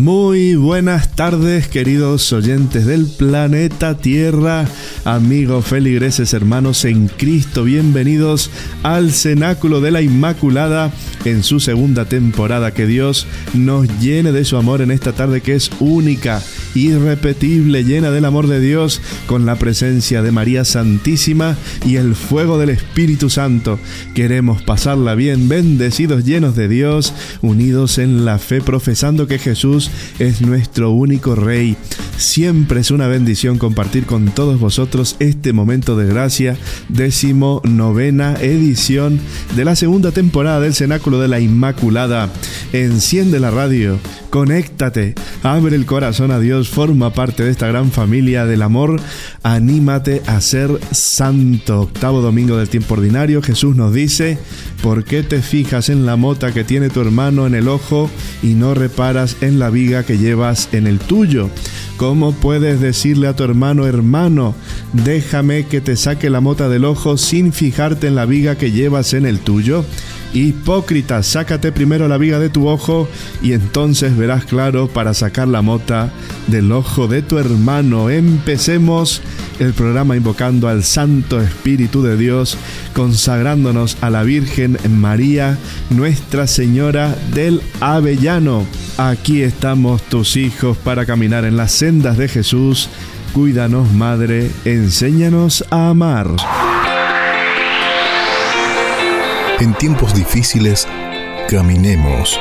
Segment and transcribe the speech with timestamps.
[0.00, 4.64] Muy buenas tardes, queridos oyentes del planeta Tierra,
[5.04, 8.50] amigos feligreses, hermanos en Cristo, bienvenidos
[8.82, 10.90] al Cenáculo de la Inmaculada
[11.26, 12.72] en su segunda temporada.
[12.72, 16.42] Que Dios nos llene de su amor en esta tarde que es única,
[16.74, 22.58] irrepetible, llena del amor de Dios, con la presencia de María Santísima y el fuego
[22.58, 23.78] del Espíritu Santo.
[24.14, 30.40] Queremos pasarla bien, bendecidos, llenos de Dios, unidos en la fe, profesando que Jesús es
[30.40, 31.76] nuestro único Rey.
[32.16, 36.56] Siempre es una bendición compartir con todos vosotros este momento de gracia,
[36.88, 39.18] décimo novena edición
[39.56, 42.28] de la segunda temporada del Cenáculo de la Inmaculada.
[42.74, 48.46] Enciende la radio, conéctate, abre el corazón a Dios, forma parte de esta gran familia
[48.46, 49.00] del amor,
[49.42, 51.82] anímate a ser santo.
[51.82, 54.38] Octavo domingo del tiempo ordinario, Jesús nos dice,
[54.82, 58.10] ¿por qué te fijas en la mota que tiene tu hermano en el ojo
[58.42, 61.48] y no reparas en la viga que llevas en el tuyo?
[61.96, 64.54] ¿Cómo puedes decirle a tu hermano, hermano,
[64.92, 69.12] déjame que te saque la mota del ojo sin fijarte en la viga que llevas
[69.12, 69.84] en el tuyo?
[70.32, 73.08] Hipócrita, sácate primero la viga de tu ojo
[73.42, 76.10] y entonces verás claro para sacar la mota
[76.46, 78.10] del ojo de tu hermano.
[78.10, 79.22] Empecemos
[79.58, 82.56] el programa invocando al Santo Espíritu de Dios,
[82.94, 85.58] consagrándonos a la Virgen María,
[85.90, 88.66] Nuestra Señora del Avellano.
[88.98, 92.88] Aquí estamos tus hijos para caminar en las sendas de Jesús.
[93.32, 96.28] Cuídanos, Madre, enséñanos a amar.
[99.60, 100.88] En tiempos difíciles,
[101.50, 102.40] caminemos,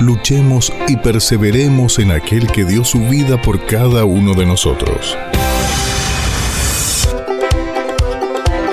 [0.00, 5.16] luchemos y perseveremos en aquel que dio su vida por cada uno de nosotros.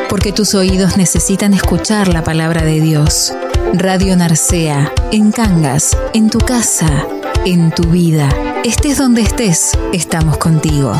[0.09, 3.31] Porque tus oídos necesitan escuchar la palabra de Dios.
[3.73, 7.05] Radio Narcea, en Cangas, en tu casa,
[7.45, 8.27] en tu vida.
[8.63, 10.99] Estés donde estés, estamos contigo.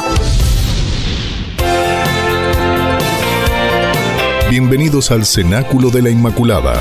[4.54, 6.80] Bienvenidos al Cenáculo de la Inmaculada,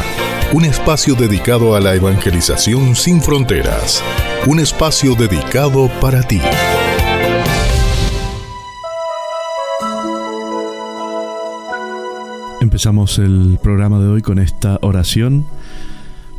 [0.53, 4.05] un espacio dedicado a la evangelización sin fronteras,
[4.47, 6.39] un espacio dedicado para ti.
[12.61, 15.47] Empezamos el programa de hoy con esta oración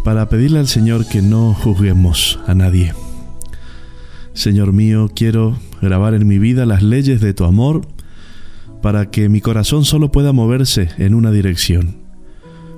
[0.04, 2.94] para pedirle al Señor que no juzguemos a nadie.
[4.36, 7.82] Señor mío, quiero grabar en mi vida las leyes de tu amor,
[8.84, 11.96] para que mi corazón solo pueda moverse en una dirección.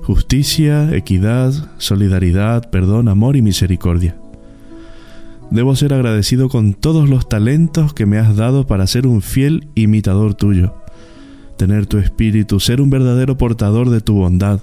[0.04, 4.16] Justicia, equidad, solidaridad, perdón, amor y misericordia.
[5.50, 9.66] Debo ser agradecido con todos los talentos que me has dado para ser un fiel
[9.74, 10.76] imitador tuyo,
[11.58, 14.60] tener tu espíritu, ser un verdadero portador de tu bondad,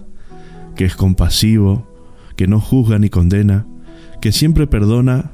[0.77, 1.85] que es compasivo,
[2.37, 3.67] que no juzga ni condena,
[4.21, 5.33] que siempre perdona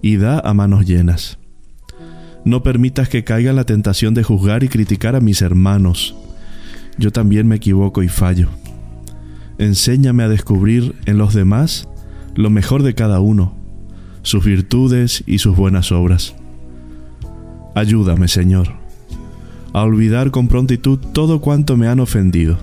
[0.00, 1.39] y da a manos llenas.
[2.44, 6.14] No permitas que caiga la tentación de juzgar y criticar a mis hermanos.
[6.98, 8.48] Yo también me equivoco y fallo.
[9.58, 11.86] Enséñame a descubrir en los demás
[12.34, 13.54] lo mejor de cada uno,
[14.22, 16.34] sus virtudes y sus buenas obras.
[17.74, 18.68] Ayúdame, Señor,
[19.72, 22.58] a olvidar con prontitud todo cuanto me han ofendido.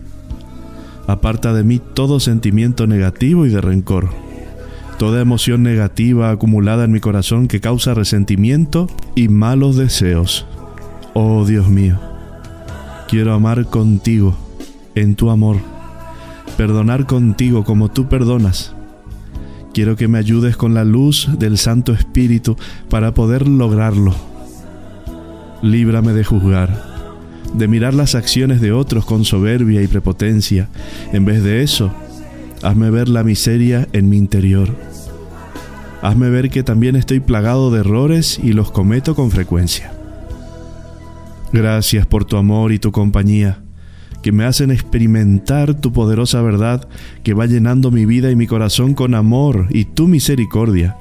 [1.05, 4.26] Aparta de mí todo sentimiento negativo y de rencor
[4.97, 10.45] toda emoción negativa acumulada en mi corazón que causa resentimiento y malos deseos.
[11.13, 11.99] Oh Dios mío,
[13.07, 14.35] quiero amar contigo,
[14.95, 15.57] en tu amor,
[16.57, 18.73] perdonar contigo como tú perdonas.
[19.73, 22.57] Quiero que me ayudes con la luz del Santo Espíritu
[22.89, 24.15] para poder lograrlo.
[25.61, 26.83] Líbrame de juzgar,
[27.53, 30.67] de mirar las acciones de otros con soberbia y prepotencia.
[31.13, 31.91] En vez de eso,
[32.63, 34.86] hazme ver la miseria en mi interior.
[36.07, 39.91] Hazme ver que también estoy plagado de errores y los cometo con frecuencia.
[41.51, 43.59] Gracias por tu amor y tu compañía
[44.23, 46.87] que me hacen experimentar tu poderosa verdad
[47.23, 50.95] que va llenando mi vida y mi corazón con amor y tu misericordia,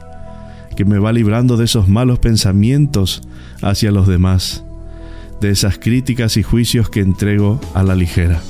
[0.76, 3.22] que me va librando de esos malos pensamientos
[3.62, 4.64] hacia los demás,
[5.40, 8.40] de esas críticas y juicios que entrego a la ligera.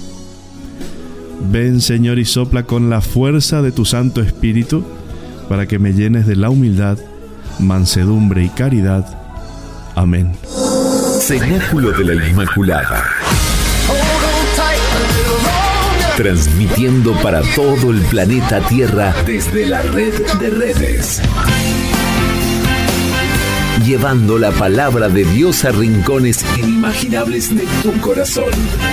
[1.52, 4.86] Ven Señor y sopla con la fuerza de tu Santo Espíritu
[5.48, 6.98] para que me llenes de la humildad,
[7.58, 9.06] mansedumbre y caridad.
[9.94, 10.32] Amén.
[11.20, 13.04] Cenáculo de la Inmaculada
[16.16, 21.20] transmitiendo para todo el planeta Tierra desde la red de redes.
[23.84, 28.50] Llevando la palabra de Dios a rincones inimaginables de tu corazón.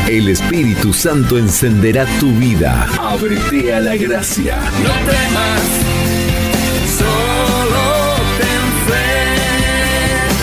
[0.09, 2.87] El Espíritu Santo encenderá tu vida.
[2.99, 4.57] Ábrete a la gracia.
[4.83, 6.12] No temas.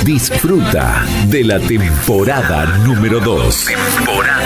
[0.04, 3.66] Disfruta de la temporada número 2.
[3.66, 4.39] Temporada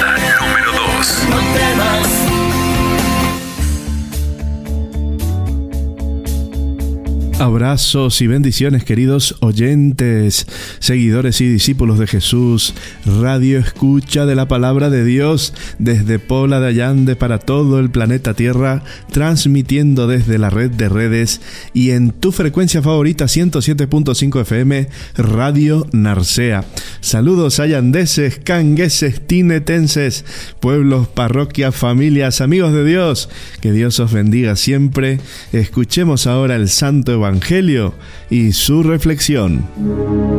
[7.45, 10.47] Abrazos y bendiciones queridos oyentes,
[10.79, 12.73] seguidores y discípulos de Jesús,
[13.05, 18.33] radio escucha de la palabra de Dios desde Pola de Allande para todo el planeta
[18.33, 18.83] Tierra,
[19.13, 21.43] transmitiendo desde la red de redes
[21.75, 26.65] y en tu frecuencia favorita 107.5 FM, Radio Narcea.
[27.03, 30.25] Saludos allandeses, cangueses, tinetenses,
[30.61, 33.29] pueblos, parroquias, familias, amigos de Dios,
[33.61, 35.21] que Dios os bendiga siempre.
[35.53, 37.95] Escuchemos ahora el Santo Evangelio Evangelio
[38.31, 39.69] y su reflexión.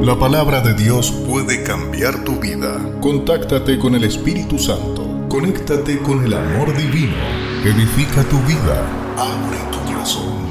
[0.02, 2.80] La palabra de Dios puede cambiar tu vida.
[3.02, 5.28] Contáctate con el Espíritu Santo.
[5.28, 7.18] Conéctate con el amor divino.
[7.66, 8.88] Edifica tu vida.
[9.18, 10.46] Abre tu corazón.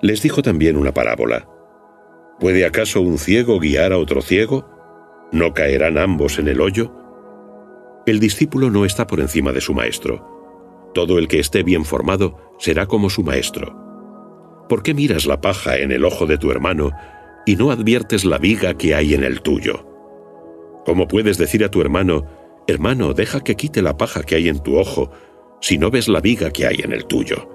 [0.00, 1.46] Les dijo también una parábola.
[2.40, 4.70] ¿Puede acaso un ciego guiar a otro ciego?
[5.32, 6.94] ¿No caerán ambos en el hoyo?
[8.06, 10.33] El discípulo no está por encima de su maestro
[10.94, 13.76] todo el que esté bien formado será como su maestro.
[14.68, 16.92] ¿Por qué miras la paja en el ojo de tu hermano
[17.44, 19.86] y no adviertes la viga que hay en el tuyo?
[20.86, 22.24] ¿Cómo puedes decir a tu hermano,
[22.66, 25.10] hermano, deja que quite la paja que hay en tu ojo,
[25.60, 27.48] si no ves la viga que hay en el tuyo?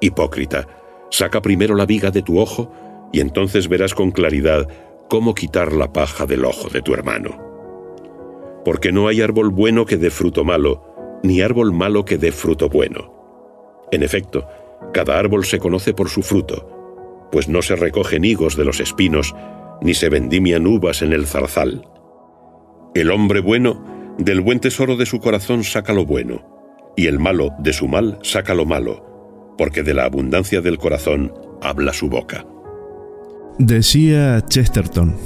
[0.00, 0.66] Hipócrita,
[1.10, 2.72] saca primero la viga de tu ojo
[3.12, 4.68] y entonces verás con claridad
[5.08, 7.38] cómo quitar la paja del ojo de tu hermano.
[8.64, 10.91] Porque no hay árbol bueno que dé fruto malo,
[11.22, 13.12] ni árbol malo que dé fruto bueno.
[13.90, 14.46] En efecto,
[14.92, 19.34] cada árbol se conoce por su fruto, pues no se recogen higos de los espinos,
[19.80, 21.86] ni se vendimian uvas en el zarzal.
[22.94, 27.50] El hombre bueno, del buen tesoro de su corazón saca lo bueno, y el malo
[27.58, 31.32] de su mal saca lo malo, porque de la abundancia del corazón
[31.62, 32.46] habla su boca.
[33.58, 35.16] Decía Chesterton,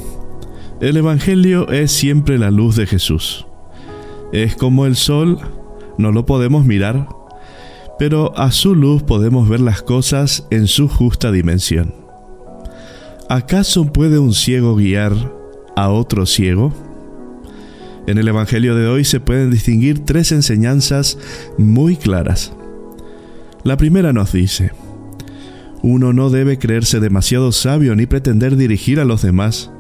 [0.81, 3.47] el Evangelio es siempre la luz de Jesús.
[4.33, 5.39] Es como el sol
[5.99, 7.09] no lo podemos mirar,
[7.99, 11.95] pero a su luz podemos ver las cosas en su justa dimensión.
[13.29, 15.13] ¿Acaso puede un ciego guiar
[15.75, 16.73] a otro ciego?
[18.07, 21.19] En el Evangelio de hoy se pueden distinguir tres enseñanzas
[21.59, 22.53] muy claras.
[23.65, 24.71] La primera nos dice,
[25.83, 29.73] uno no debe creerse demasiado sabio ni pretender dirigir a los demás,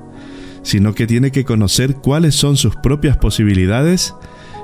[0.63, 4.13] sino que tiene que conocer cuáles son sus propias posibilidades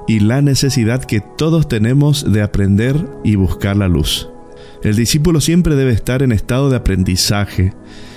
[0.09, 4.29] y la necesidad que todos tenemos de aprender y buscar la luz.
[4.83, 7.73] El discípulo siempre debe estar en estado de aprendizaje,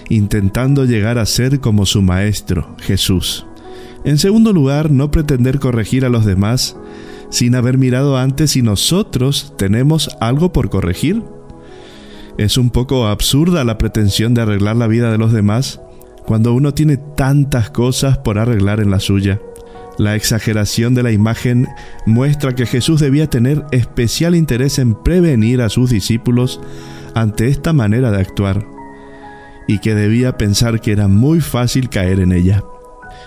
[0.09, 3.45] intentando llegar a ser como su Maestro, Jesús.
[4.03, 6.75] En segundo lugar, no pretender corregir a los demás
[7.29, 11.23] sin haber mirado antes si nosotros tenemos algo por corregir.
[12.37, 15.81] Es un poco absurda la pretensión de arreglar la vida de los demás
[16.25, 19.39] cuando uno tiene tantas cosas por arreglar en la suya.
[19.97, 21.67] La exageración de la imagen
[22.05, 26.59] muestra que Jesús debía tener especial interés en prevenir a sus discípulos
[27.13, 28.67] ante esta manera de actuar
[29.67, 32.63] y que debía pensar que era muy fácil caer en ella.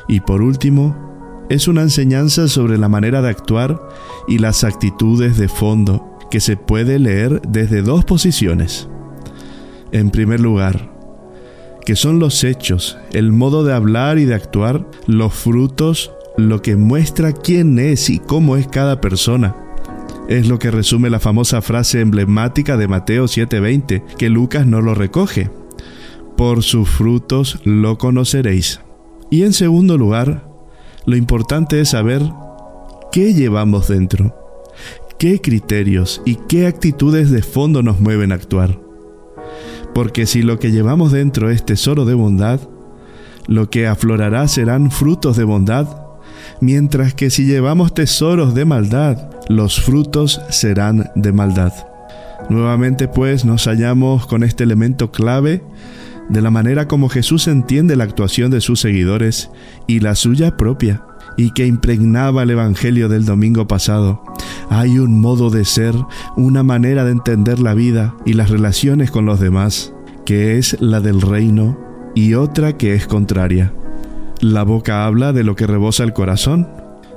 [0.08, 3.80] Y por último, es una enseñanza sobre la manera de actuar
[4.28, 8.88] y las actitudes de fondo que se puede leer desde dos posiciones.
[9.90, 10.92] En primer lugar,
[11.86, 16.76] que son los hechos, el modo de hablar y de actuar, los frutos lo que
[16.76, 19.56] muestra quién es y cómo es cada persona.
[20.28, 24.94] Es lo que resume la famosa frase emblemática de Mateo 7:20, que Lucas no lo
[24.94, 25.50] recoge.
[26.36, 28.80] Por sus frutos lo conoceréis.
[29.30, 30.48] Y en segundo lugar,
[31.06, 32.22] lo importante es saber
[33.10, 34.36] qué llevamos dentro,
[35.18, 38.78] qué criterios y qué actitudes de fondo nos mueven a actuar.
[39.92, 42.60] Porque si lo que llevamos dentro es tesoro de bondad,
[43.48, 46.07] lo que aflorará serán frutos de bondad,
[46.60, 51.72] mientras que si llevamos tesoros de maldad, los frutos serán de maldad.
[52.48, 55.62] Nuevamente pues nos hallamos con este elemento clave
[56.28, 59.50] de la manera como Jesús entiende la actuación de sus seguidores
[59.86, 61.02] y la suya propia,
[61.38, 64.22] y que impregnaba el Evangelio del domingo pasado.
[64.68, 65.94] Hay un modo de ser,
[66.36, 69.94] una manera de entender la vida y las relaciones con los demás,
[70.26, 71.78] que es la del reino,
[72.14, 73.72] y otra que es contraria.
[74.40, 76.68] La boca habla de lo que rebosa el corazón.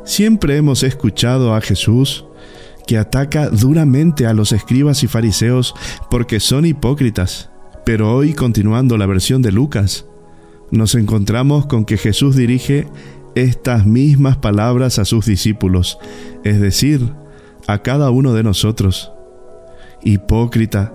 [0.04, 2.26] Siempre hemos escuchado a Jesús
[2.88, 5.76] que ataca duramente a los escribas y fariseos
[6.10, 7.52] porque son hipócritas
[7.86, 10.06] pero hoy, continuando la versión de Lucas,
[10.70, 12.88] nos encontramos con que Jesús dirige
[13.36, 15.98] estas mismas palabras a sus discípulos,
[16.44, 17.14] es decir,
[17.68, 19.12] a cada uno de nosotros.
[20.04, 20.94] Hipócrita,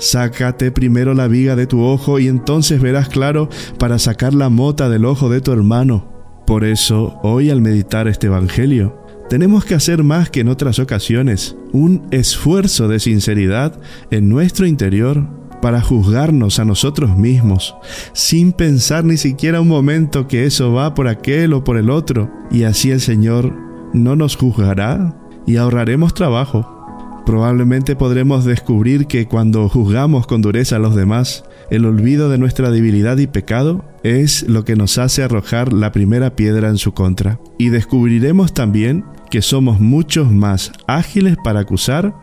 [0.00, 4.88] sácate primero la viga de tu ojo y entonces verás claro para sacar la mota
[4.88, 6.10] del ojo de tu hermano.
[6.46, 11.56] Por eso, hoy al meditar este Evangelio, tenemos que hacer más que en otras ocasiones,
[11.72, 13.78] un esfuerzo de sinceridad
[14.10, 15.28] en nuestro interior
[15.62, 17.76] para juzgarnos a nosotros mismos,
[18.12, 22.30] sin pensar ni siquiera un momento que eso va por aquel o por el otro,
[22.50, 23.54] y así el Señor
[23.92, 25.14] no nos juzgará
[25.46, 26.79] y ahorraremos trabajo.
[27.26, 32.70] Probablemente podremos descubrir que cuando juzgamos con dureza a los demás, el olvido de nuestra
[32.70, 37.38] debilidad y pecado es lo que nos hace arrojar la primera piedra en su contra.
[37.58, 42.14] Y descubriremos también que somos muchos más ágiles para acusar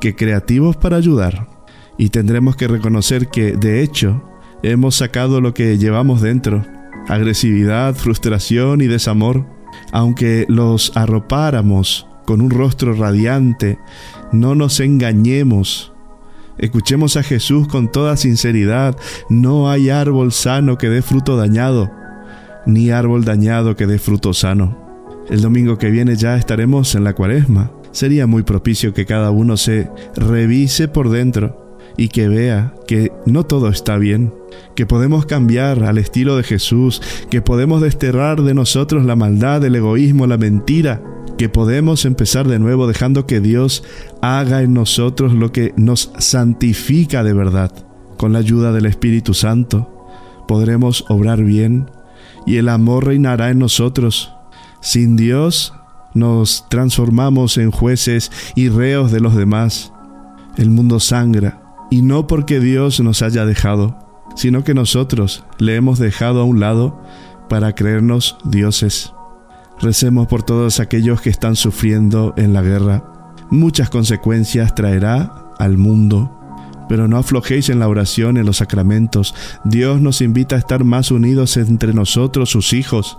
[0.00, 1.52] que creativos para ayudar
[1.98, 4.22] y tendremos que reconocer que, de hecho,
[4.62, 6.64] hemos sacado lo que llevamos dentro,
[7.08, 9.46] agresividad, frustración y desamor.
[9.92, 13.78] Aunque los arropáramos con un rostro radiante,
[14.32, 15.92] no nos engañemos.
[16.58, 18.96] Escuchemos a Jesús con toda sinceridad,
[19.28, 21.90] no hay árbol sano que dé fruto dañado,
[22.66, 24.78] ni árbol dañado que dé fruto sano.
[25.28, 27.70] El domingo que viene ya estaremos en la cuaresma.
[27.92, 33.44] Sería muy propicio que cada uno se revise por dentro y que vea que no
[33.44, 34.32] todo está bien,
[34.74, 39.76] que podemos cambiar al estilo de Jesús, que podemos desterrar de nosotros la maldad, el
[39.76, 41.02] egoísmo, la mentira,
[41.36, 43.82] que podemos empezar de nuevo dejando que Dios
[44.20, 47.72] haga en nosotros lo que nos santifica de verdad.
[48.16, 50.06] Con la ayuda del Espíritu Santo
[50.46, 51.90] podremos obrar bien
[52.46, 54.32] y el amor reinará en nosotros.
[54.80, 55.72] Sin Dios
[56.14, 59.92] nos transformamos en jueces y reos de los demás.
[60.56, 65.98] El mundo sangra y no porque Dios nos haya dejado, sino que nosotros le hemos
[65.98, 67.00] dejado a un lado
[67.48, 69.12] para creernos dioses.
[69.80, 73.04] Recemos por todos aquellos que están sufriendo en la guerra.
[73.50, 76.38] Muchas consecuencias traerá al mundo,
[76.88, 79.34] pero no aflojéis en la oración, en los sacramentos.
[79.64, 83.18] Dios nos invita a estar más unidos entre nosotros, sus hijos.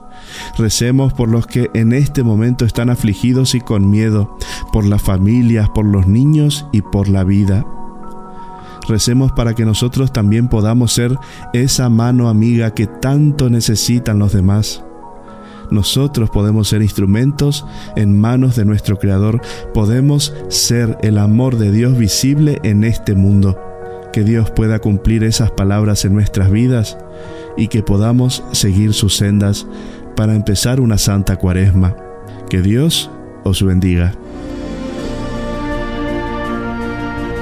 [0.57, 4.37] Recemos por los que en este momento están afligidos y con miedo,
[4.71, 7.65] por las familias, por los niños y por la vida.
[8.87, 11.15] Recemos para que nosotros también podamos ser
[11.53, 14.83] esa mano amiga que tanto necesitan los demás.
[15.71, 19.41] Nosotros podemos ser instrumentos en manos de nuestro Creador,
[19.73, 23.59] podemos ser el amor de Dios visible en este mundo.
[24.11, 26.97] Que Dios pueda cumplir esas palabras en nuestras vidas
[27.57, 29.65] y que podamos seguir sus sendas
[30.15, 31.95] para empezar una santa cuaresma.
[32.49, 33.09] Que Dios
[33.43, 34.13] os bendiga.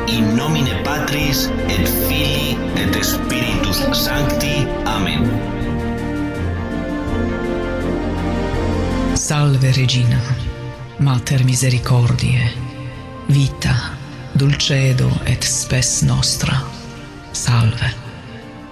[0.08, 4.66] in nomine Patris et Filii et Spiritus Sancti.
[4.86, 5.30] Amen.
[9.16, 10.20] Salve Regina,
[11.00, 12.52] Mater Misericordiae,
[13.28, 13.76] vita,
[14.34, 16.58] dulcedo et spes nostra.
[17.32, 17.94] Salve.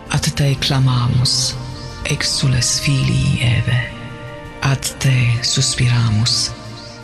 [0.09, 1.55] Ad te clamamus,
[2.03, 3.79] exules filii Eve.
[4.61, 6.51] Ad te suspiramus,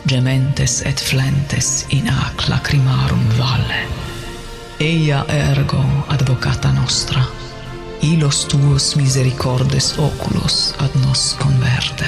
[0.07, 4.14] gementes et flentes in ac lacrimarum valle
[4.79, 5.79] eia ergo
[6.09, 7.25] advocata nostra,
[8.01, 12.05] ilos tuos misericordes oculos ad nos converte,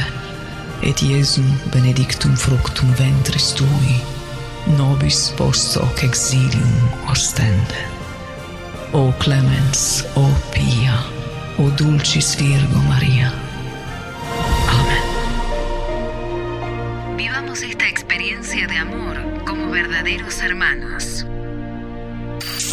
[0.81, 4.01] et Iesum benedictum fructum ventris tui,
[4.77, 7.87] nobis post hoc exilium ostende.
[8.93, 11.03] O clemens, o pia,
[11.57, 13.31] o dulcis Virgo Maria.
[14.69, 15.03] Amén.
[17.17, 21.25] Vivamos esta experiencia de amor como verdaderos hermanos.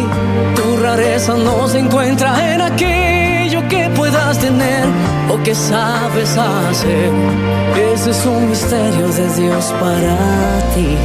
[0.55, 4.85] Tu rareza no se encuentra en aquello que puedas tener
[5.29, 7.11] o que sabes hacer.
[7.93, 10.17] Ese es un misterio de Dios para
[10.73, 10.97] ti.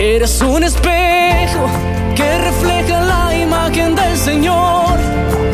[0.00, 1.66] Eres un espejo
[2.14, 3.21] que refleja la
[3.72, 4.98] imagen del Señor.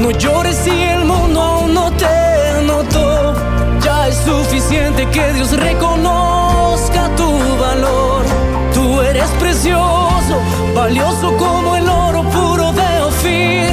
[0.01, 3.35] No llores si el mundo aún no te notó.
[3.83, 8.25] Ya es suficiente que Dios reconozca tu valor.
[8.75, 10.41] Tú eres precioso,
[10.75, 13.71] valioso como el oro puro de Ofir.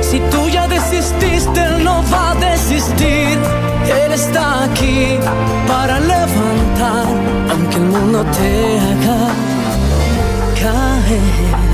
[0.00, 3.38] Si tú ya desististe, Él no va a desistir.
[4.04, 5.18] Él está aquí
[5.68, 7.06] para levantar,
[7.50, 9.30] aunque el mundo te haga
[10.60, 11.73] caer.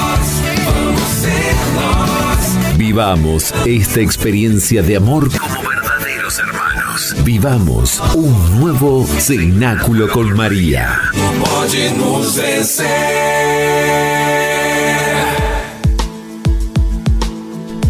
[2.77, 7.15] Vivamos esta experiencia de amor como verdaderos hermanos.
[7.23, 10.97] Vivamos un nuevo cenáculo con María.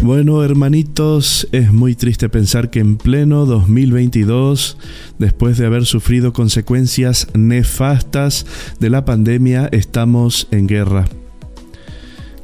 [0.02, 4.76] Bueno, hermanitos, es muy triste pensar que en pleno 2022,
[5.18, 8.46] después de haber sufrido consecuencias nefastas
[8.78, 11.06] de la pandemia, estamos en guerra.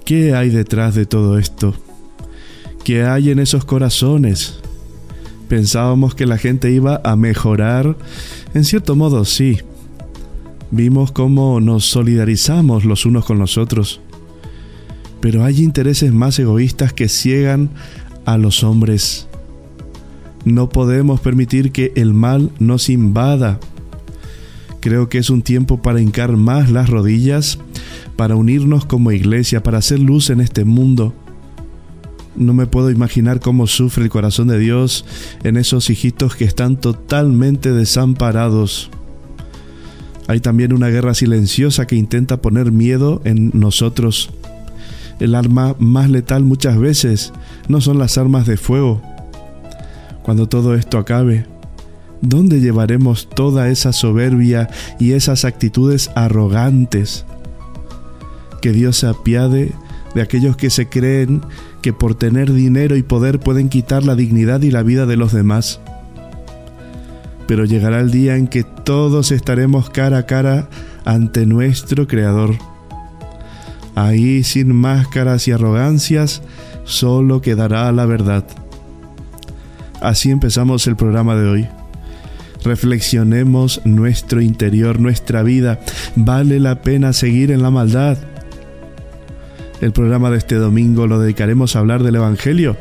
[0.09, 1.75] ¿Qué hay detrás de todo esto?
[2.83, 4.59] ¿Qué hay en esos corazones?
[5.51, 7.95] Pensábamos que la gente iba a mejorar.
[8.55, 9.59] En cierto modo, sí.
[10.71, 14.01] Vimos cómo nos solidarizamos los unos con los otros.
[15.21, 17.69] Pero hay intereses más egoístas que ciegan
[18.25, 19.27] a los hombres.
[20.47, 23.61] No podemos permitir que el mal nos invada.
[24.81, 27.59] Creo que es un tiempo para hincar más las rodillas,
[28.19, 31.15] para unirnos como iglesia, para hacer luz en este mundo
[32.39, 35.05] no me puedo imaginar cómo sufre el corazón de Dios
[35.43, 38.91] en esos hijitos que están totalmente desamparados.
[40.29, 44.31] Hay también una guerra silenciosa que intenta poner miedo en nosotros.
[45.19, 47.33] El arma más letal muchas veces
[47.67, 49.03] no son las armas de fuego.
[50.23, 51.47] Cuando todo esto acabe,
[52.21, 54.69] ¿dónde llevaremos toda esa soberbia
[55.01, 57.25] y esas actitudes arrogantes?
[58.61, 59.73] Que Dios se apiade
[60.15, 61.43] de aquellos que se creen
[61.83, 65.33] que por tener dinero y poder pueden quitar la dignidad y la vida de los
[65.33, 65.81] demás.
[67.47, 70.69] Pero llegará el día en que todos estaremos cara a cara
[71.05, 72.55] ante nuestro Creador.
[73.95, 76.43] Ahí sin máscaras y arrogancias,
[76.85, 78.45] solo quedará la verdad.
[80.01, 81.69] Así empezamos el programa de hoy.
[82.65, 85.81] Reflexionemos nuestro interior, nuestra vida.
[86.17, 88.19] ¿Vale la pena seguir en la maldad?
[89.81, 92.77] El programa de este domingo lo dedicaremos a hablar del Evangelio,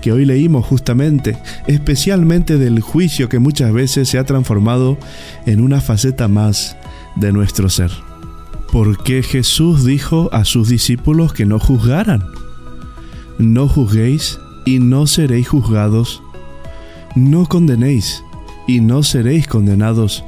[0.00, 4.98] que hoy leímos justamente, especialmente del juicio que muchas veces se ha transformado
[5.44, 6.76] en una faceta más
[7.16, 7.90] de nuestro ser.
[8.72, 12.24] Porque Jesús dijo a sus discípulos que no juzgaran.
[13.38, 16.22] No juzguéis y no seréis juzgados.
[17.14, 18.22] No condenéis
[18.66, 20.24] y no seréis condenados.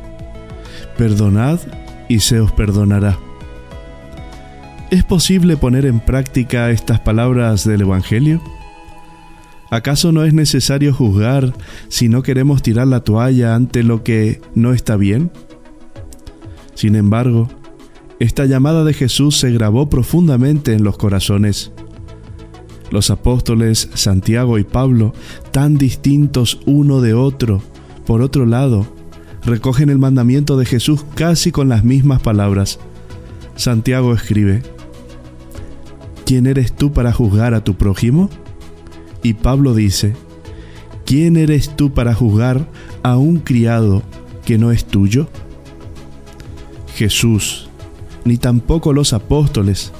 [0.96, 1.60] Perdonad
[2.08, 3.18] y se os perdonará.
[4.90, 8.42] ¿Es posible poner en práctica estas palabras del Evangelio?
[9.70, 11.54] ¿Acaso no es necesario juzgar
[11.88, 15.30] si no queremos tirar la toalla ante lo que no está bien?
[16.74, 17.48] Sin embargo,
[18.18, 21.70] esta llamada de Jesús se grabó profundamente en los corazones.
[22.90, 25.14] Los apóstoles Santiago y Pablo,
[25.52, 27.62] tan distintos uno de otro,
[28.06, 28.92] por otro lado,
[29.44, 32.80] recogen el mandamiento de Jesús casi con las mismas palabras.
[33.54, 34.64] Santiago escribe,
[36.30, 38.30] ¿quién eres tú para juzgar a tu prójimo?
[39.20, 40.14] Y Pablo dice,
[41.04, 42.68] ¿quién eres tú para juzgar
[43.02, 44.04] a un criado
[44.44, 45.26] que no es tuyo?
[46.94, 47.68] Jesús,
[48.24, 49.90] ni tampoco los apóstoles,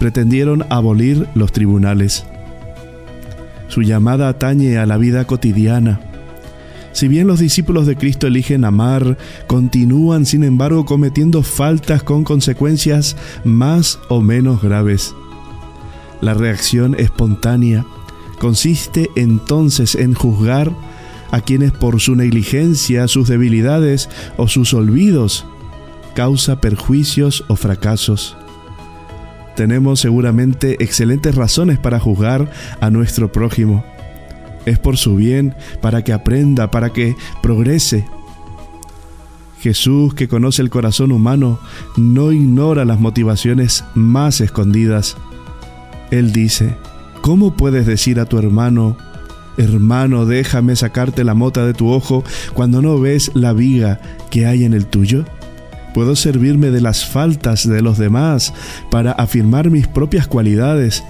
[0.00, 2.24] pretendieron abolir los tribunales.
[3.68, 6.00] Su llamada atañe a la vida cotidiana.
[6.92, 13.14] Si bien los discípulos de Cristo eligen amar, continúan sin embargo cometiendo faltas con consecuencias
[13.44, 15.14] más o menos graves.
[16.20, 17.84] La reacción espontánea
[18.38, 20.72] consiste entonces en juzgar
[21.30, 25.46] a quienes por su negligencia, sus debilidades o sus olvidos
[26.14, 28.36] causa perjuicios o fracasos.
[29.54, 32.50] Tenemos seguramente excelentes razones para juzgar
[32.80, 33.84] a nuestro prójimo.
[34.64, 38.06] Es por su bien, para que aprenda, para que progrese.
[39.60, 41.58] Jesús, que conoce el corazón humano,
[41.96, 45.16] no ignora las motivaciones más escondidas.
[46.10, 46.76] Él dice,
[47.22, 48.96] ¿cómo puedes decir a tu hermano,
[49.56, 52.22] hermano, déjame sacarte la mota de tu ojo
[52.54, 55.24] cuando no ves la viga que hay en el tuyo?
[55.94, 58.52] Puedo servirme de las faltas de los demás
[58.90, 61.02] para afirmar mis propias cualidades.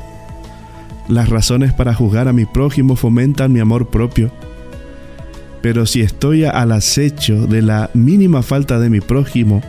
[1.08, 4.30] Las razones para juzgar a mi prójimo fomentan mi amor propio.
[5.60, 9.60] Pero si estoy al acecho de la mínima falta de mi prójimo,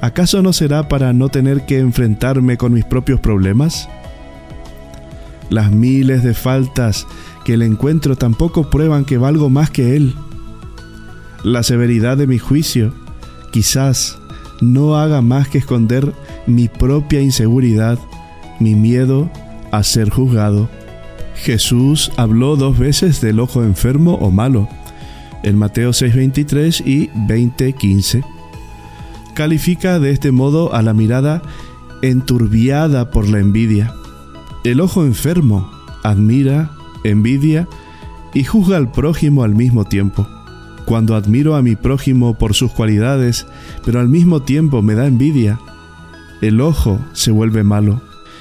[0.00, 3.88] ¿acaso no será para no tener que enfrentarme con mis propios problemas?
[5.50, 7.06] Las miles de faltas
[7.44, 10.14] que le encuentro tampoco prueban que valgo más que él.
[11.44, 12.92] La severidad de mi juicio
[13.52, 14.18] quizás
[14.60, 16.12] no haga más que esconder
[16.46, 17.98] mi propia inseguridad,
[18.60, 19.30] mi miedo
[19.70, 20.68] a ser juzgado.
[21.36, 24.68] Jesús habló dos veces del ojo enfermo o malo,
[25.42, 28.24] en Mateo 6:23 y 20:15.
[29.34, 31.42] Califica de este modo a la mirada
[32.02, 33.94] enturbiada por la envidia.
[34.64, 35.70] El ojo enfermo
[36.02, 36.72] admira,
[37.04, 37.68] envidia
[38.34, 40.26] y juzga al prójimo al mismo tiempo.
[40.84, 43.46] Cuando admiro a mi prójimo por sus cualidades,
[43.84, 45.60] pero al mismo tiempo me da envidia,
[46.40, 48.00] el ojo se vuelve malo.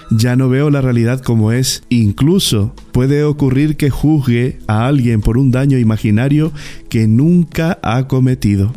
[0.09, 1.83] Ya no veo la realidad como es.
[1.89, 6.51] Incluso puede ocurrir que juzgue a alguien por un daño imaginario
[6.89, 8.71] que nunca ha cometido.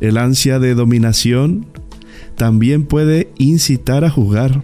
[0.00, 1.66] El ansia de dominación
[2.36, 4.62] también puede incitar a juzgar.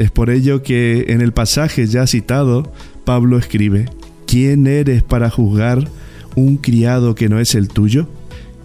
[0.00, 2.72] Es por ello que en el pasaje ya citado,
[3.04, 3.84] Pablo escribe,
[4.26, 5.86] ¿quién eres para juzgar
[6.36, 8.08] un criado que no es el tuyo?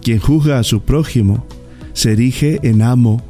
[0.00, 1.44] Quien juzga a su prójimo
[1.92, 3.22] se erige en amo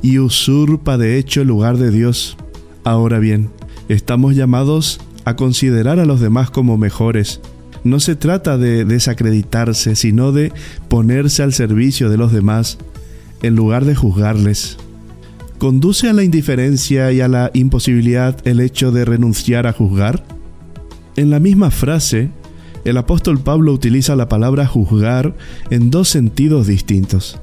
[0.00, 2.36] y usurpa de hecho el lugar de Dios.
[2.84, 3.50] Ahora bien,
[3.88, 7.40] estamos llamados a considerar a los demás como mejores.
[7.82, 10.52] No se trata de desacreditarse, sino de
[10.86, 12.78] ponerse al servicio de los demás
[13.42, 14.78] en lugar de juzgarles.
[15.60, 20.24] ¿Conduce a la indiferencia y a la imposibilidad el hecho de renunciar a juzgar?
[21.16, 22.30] En la misma frase,
[22.86, 25.36] el apóstol Pablo utiliza la palabra juzgar
[25.68, 27.38] en dos sentidos distintos.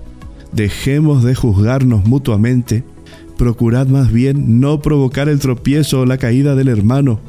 [0.52, 2.84] Dejemos de juzgarnos mutuamente,
[3.38, 7.20] procurad más bien no provocar el tropiezo o la caída del hermano.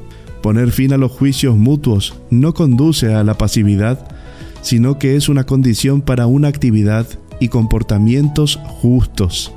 [0.40, 4.08] Poner fin a los juicios mutuos no conduce a la pasividad,
[4.62, 7.06] sino que es una condición para una actividad
[7.40, 9.52] y comportamientos justos.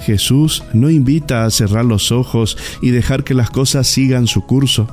[0.00, 4.88] Jesús no invita a cerrar los ojos y dejar que las cosas sigan su curso,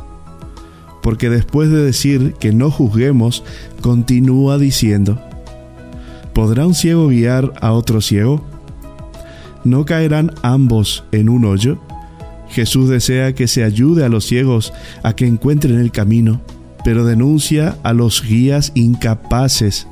[1.01, 3.43] porque después de decir que no juzguemos,
[3.81, 5.21] continúa diciendo,
[6.33, 8.43] ¿podrá un ciego guiar a otro ciego?
[9.63, 11.79] ¿No caerán ambos en un hoyo?
[12.49, 16.41] Jesús desea que se ayude a los ciegos a que encuentren el camino,
[16.83, 19.87] pero denuncia a los guías incapaces.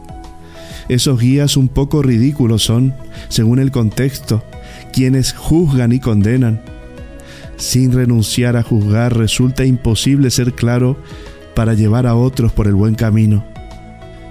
[0.88, 2.93] Esos guías un poco ridículos son,
[3.30, 4.43] según el contexto,
[4.95, 6.62] quienes juzgan y condenan.
[7.58, 10.97] sin renunciar a juzgar resulta imposible ser claro
[11.53, 13.45] para llevar a otros por el buen camino.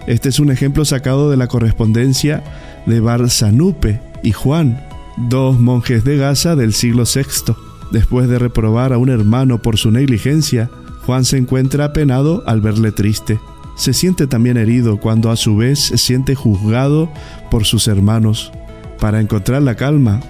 [0.06, 2.42] Este es un ejemplo sacado de la correspondencia
[2.86, 4.82] de Barzanupe y Juan,
[5.16, 7.54] dos monjes de Gaza del siglo VI.
[7.92, 10.70] Después de reprobar a un hermano por su negligencia,
[11.04, 13.38] Juan se encuentra apenado al verle triste.
[13.76, 17.10] Se siente también herido cuando a su vez se siente juzgado
[17.50, 18.52] por sus hermanos.
[19.00, 20.20] Para encontrar la calma,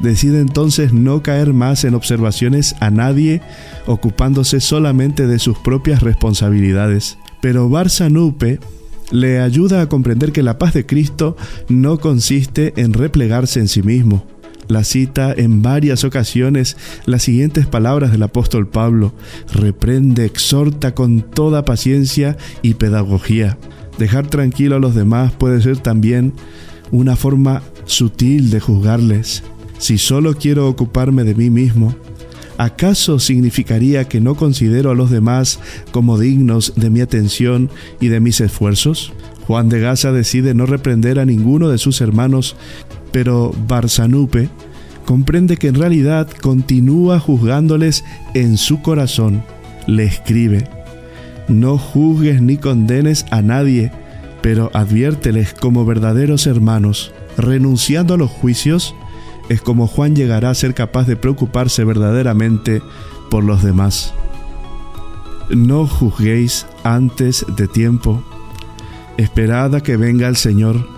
[0.00, 3.42] decide entonces no caer más en observaciones a nadie,
[3.86, 7.18] ocupándose solamente de sus propias responsabilidades.
[7.40, 8.58] Pero Barzanupe
[9.10, 11.36] le ayuda a comprender que la paz de Cristo
[11.68, 14.26] no consiste en replegarse en sí mismo.
[14.68, 19.14] La cita en varias ocasiones las siguientes palabras del apóstol Pablo.
[19.52, 23.58] Reprende, exhorta con toda paciencia y pedagogía.
[23.98, 26.32] Dejar tranquilo a los demás puede ser también
[26.90, 29.44] una forma sutil de juzgarles.
[29.78, 31.94] Si solo quiero ocuparme de mí mismo,
[32.58, 35.60] ¿acaso significaría que no considero a los demás
[35.90, 39.12] como dignos de mi atención y de mis esfuerzos?
[39.46, 42.56] Juan de Gaza decide no reprender a ninguno de sus hermanos,
[43.12, 44.48] pero Barzanupe
[45.04, 49.44] comprende que en realidad continúa juzgándoles en su corazón.
[49.86, 50.68] Le escribe,
[51.48, 53.92] no juzgues ni condenes a nadie,
[54.42, 57.12] pero adviérteles como verdaderos hermanos.
[57.36, 58.94] Renunciando a los juicios,
[59.48, 62.82] es como Juan llegará a ser capaz de preocuparse verdaderamente
[63.30, 64.12] por los demás.
[65.50, 68.22] No juzguéis antes de tiempo.
[69.16, 70.88] Esperad a que venga el Señor.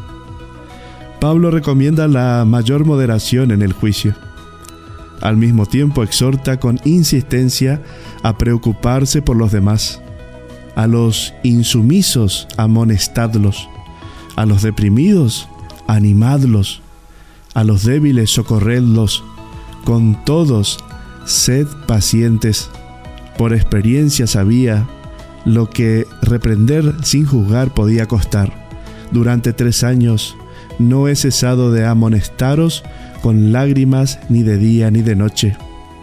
[1.20, 4.14] Pablo recomienda la mayor moderación en el juicio.
[5.20, 7.82] Al mismo tiempo exhorta con insistencia
[8.22, 10.00] a preocuparse por los demás.
[10.74, 13.68] A los insumisos amonestadlos.
[14.37, 15.48] A los deprimidos
[15.87, 16.82] animadlos
[17.54, 19.24] a los débiles socorredlos,
[19.84, 20.78] con todos
[21.24, 22.70] sed pacientes.
[23.37, 24.87] Por experiencia sabía
[25.44, 28.52] lo que reprender sin juzgar podía costar.
[29.12, 30.37] Durante tres años
[30.78, 32.84] no he cesado de amonestaros
[33.22, 35.56] con lágrimas ni de día ni de noche.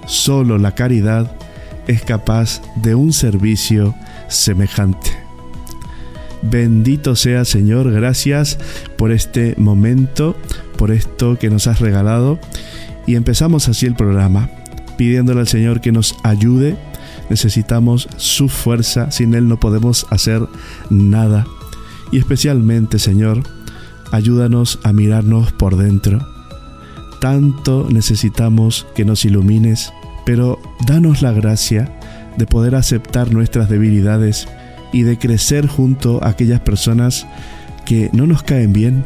[0.05, 1.31] Solo la caridad
[1.87, 3.95] es capaz de un servicio
[4.27, 5.11] semejante.
[6.41, 8.59] Bendito sea Señor, gracias
[8.97, 10.35] por este momento
[10.85, 12.37] por esto que nos has regalado.
[13.07, 14.51] Y empezamos así el programa,
[14.97, 16.77] pidiéndole al Señor que nos ayude.
[17.27, 20.43] Necesitamos su fuerza, sin Él no podemos hacer
[20.91, 21.47] nada.
[22.11, 23.41] Y especialmente, Señor,
[24.11, 26.19] ayúdanos a mirarnos por dentro.
[27.19, 29.91] Tanto necesitamos que nos ilumines,
[30.23, 31.97] pero danos la gracia
[32.37, 34.47] de poder aceptar nuestras debilidades
[34.93, 37.25] y de crecer junto a aquellas personas
[37.87, 39.03] que no nos caen bien,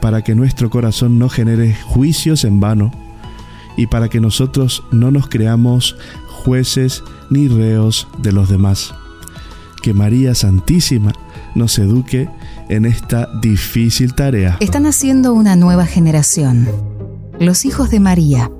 [0.00, 2.90] para que nuestro corazón no genere juicios en vano
[3.76, 5.96] y para que nosotros no nos creamos
[6.28, 8.94] jueces ni reos de los demás.
[9.82, 11.12] Que María Santísima
[11.54, 12.28] nos eduque
[12.68, 14.56] en esta difícil tarea.
[14.60, 16.68] Están haciendo una nueva generación,
[17.38, 18.50] los hijos de María.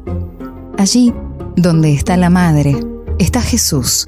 [0.78, 1.12] Allí,
[1.56, 2.76] donde está la Madre,
[3.18, 4.06] está Jesús.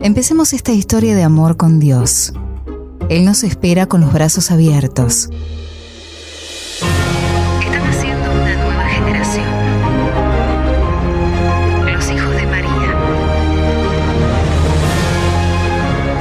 [0.00, 2.32] Empecemos esta historia de amor con Dios.
[3.08, 5.30] Él nos espera con los brazos abiertos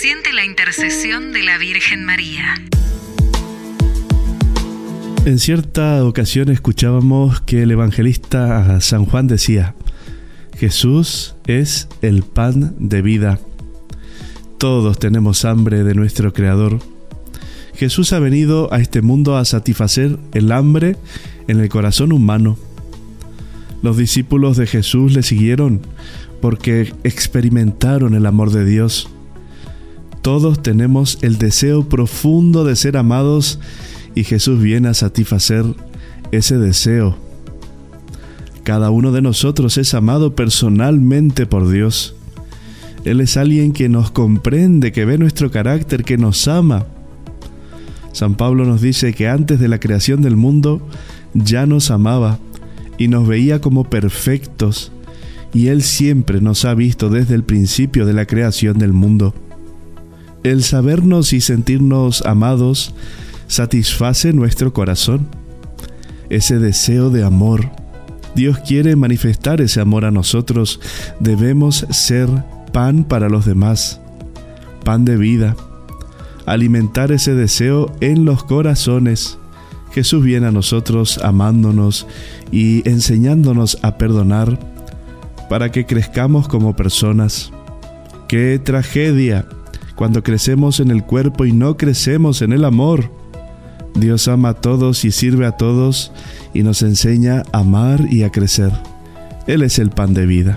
[0.00, 2.54] Siente la intercesión de la Virgen María.
[5.26, 9.74] En cierta ocasión escuchábamos que el evangelista San Juan decía,
[10.56, 13.40] Jesús es el pan de vida.
[14.56, 16.78] Todos tenemos hambre de nuestro Creador.
[17.74, 20.96] Jesús ha venido a este mundo a satisfacer el hambre
[21.46, 22.56] en el corazón humano.
[23.82, 25.82] Los discípulos de Jesús le siguieron
[26.40, 29.10] porque experimentaron el amor de Dios
[30.22, 33.58] todos tenemos el deseo profundo de ser amados
[34.14, 35.64] y Jesús viene a satisfacer
[36.32, 37.16] ese deseo.
[38.62, 42.14] Cada uno de nosotros es amado personalmente por Dios.
[43.04, 46.86] Él es alguien que nos comprende, que ve nuestro carácter, que nos ama.
[48.12, 50.86] San Pablo nos dice que antes de la creación del mundo
[51.32, 52.38] ya nos amaba
[52.98, 54.92] y nos veía como perfectos
[55.54, 59.34] y Él siempre nos ha visto desde el principio de la creación del mundo.
[60.42, 62.94] El sabernos y sentirnos amados
[63.46, 65.26] satisface nuestro corazón,
[66.30, 67.70] ese deseo de amor.
[68.34, 70.80] Dios quiere manifestar ese amor a nosotros.
[71.18, 72.28] Debemos ser
[72.72, 74.00] pan para los demás,
[74.82, 75.56] pan de vida,
[76.46, 79.36] alimentar ese deseo en los corazones.
[79.92, 82.06] Jesús viene a nosotros amándonos
[82.50, 84.58] y enseñándonos a perdonar
[85.50, 87.52] para que crezcamos como personas.
[88.28, 89.44] ¡Qué tragedia!
[90.00, 93.10] Cuando crecemos en el cuerpo y no crecemos en el amor.
[93.94, 96.10] Dios ama a todos y sirve a todos
[96.54, 98.72] y nos enseña a amar y a crecer.
[99.46, 100.56] Él es el pan de vida.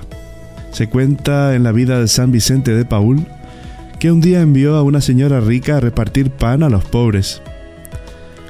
[0.71, 3.27] Se cuenta en la vida de San Vicente de Paul
[3.99, 7.41] que un día envió a una señora rica a repartir pan a los pobres.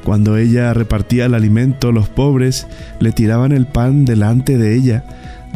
[0.03, 2.67] Cuando ella repartía el alimento, los pobres
[2.99, 5.05] le tiraban el pan delante de ella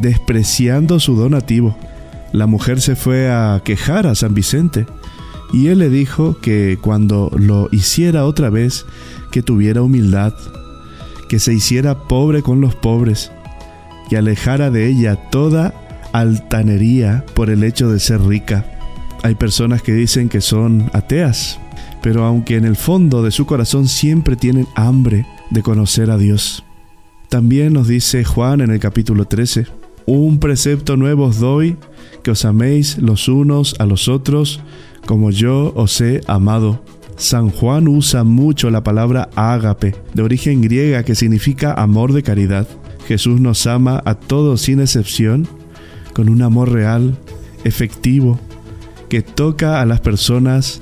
[0.02, 1.78] despreciando su donativo.
[2.32, 4.88] La mujer se fue a quejar a San Vicente
[5.54, 8.86] y él le dijo que cuando lo hiciera otra vez,
[9.32, 10.34] que tuviera humildad,
[11.30, 13.32] que se hiciera pobre con los pobres,
[14.10, 15.74] que alejara de ella toda
[16.14, 18.66] altanería por el hecho de ser rica.
[19.24, 21.60] Hay personas que dicen que son ateas,
[22.02, 26.64] pero aunque en el fondo de su corazón siempre tienen hambre de conocer a Dios.
[27.30, 29.68] También nos dice Juan en el capítulo 13,
[30.06, 31.76] un precepto nuevo os doy,
[32.24, 34.62] que os améis los unos a los otros,
[35.08, 36.84] como yo os he amado.
[37.16, 42.68] San Juan usa mucho la palabra ágape, de origen griega que significa amor de caridad.
[43.08, 45.48] Jesús nos ama a todos sin excepción,
[46.14, 47.18] con un amor real,
[47.64, 48.38] efectivo,
[49.10, 50.82] que toca a las personas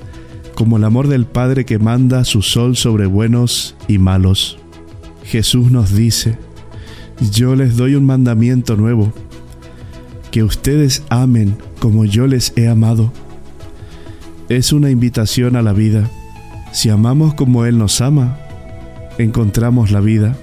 [0.56, 4.58] como el amor del Padre que manda su sol sobre buenos y malos.
[5.24, 6.38] Jesús nos dice,
[7.32, 9.14] yo les doy un mandamiento nuevo,
[10.32, 13.14] que ustedes amen como yo les he amado.
[14.48, 16.08] Es una invitación a la vida.
[16.72, 18.38] Si amamos como Él nos ama,
[19.18, 20.36] encontramos la vida.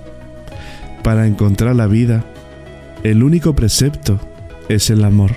[1.05, 2.25] Para encontrar la vida,
[3.05, 4.19] el único precepto
[4.69, 5.37] es el amor.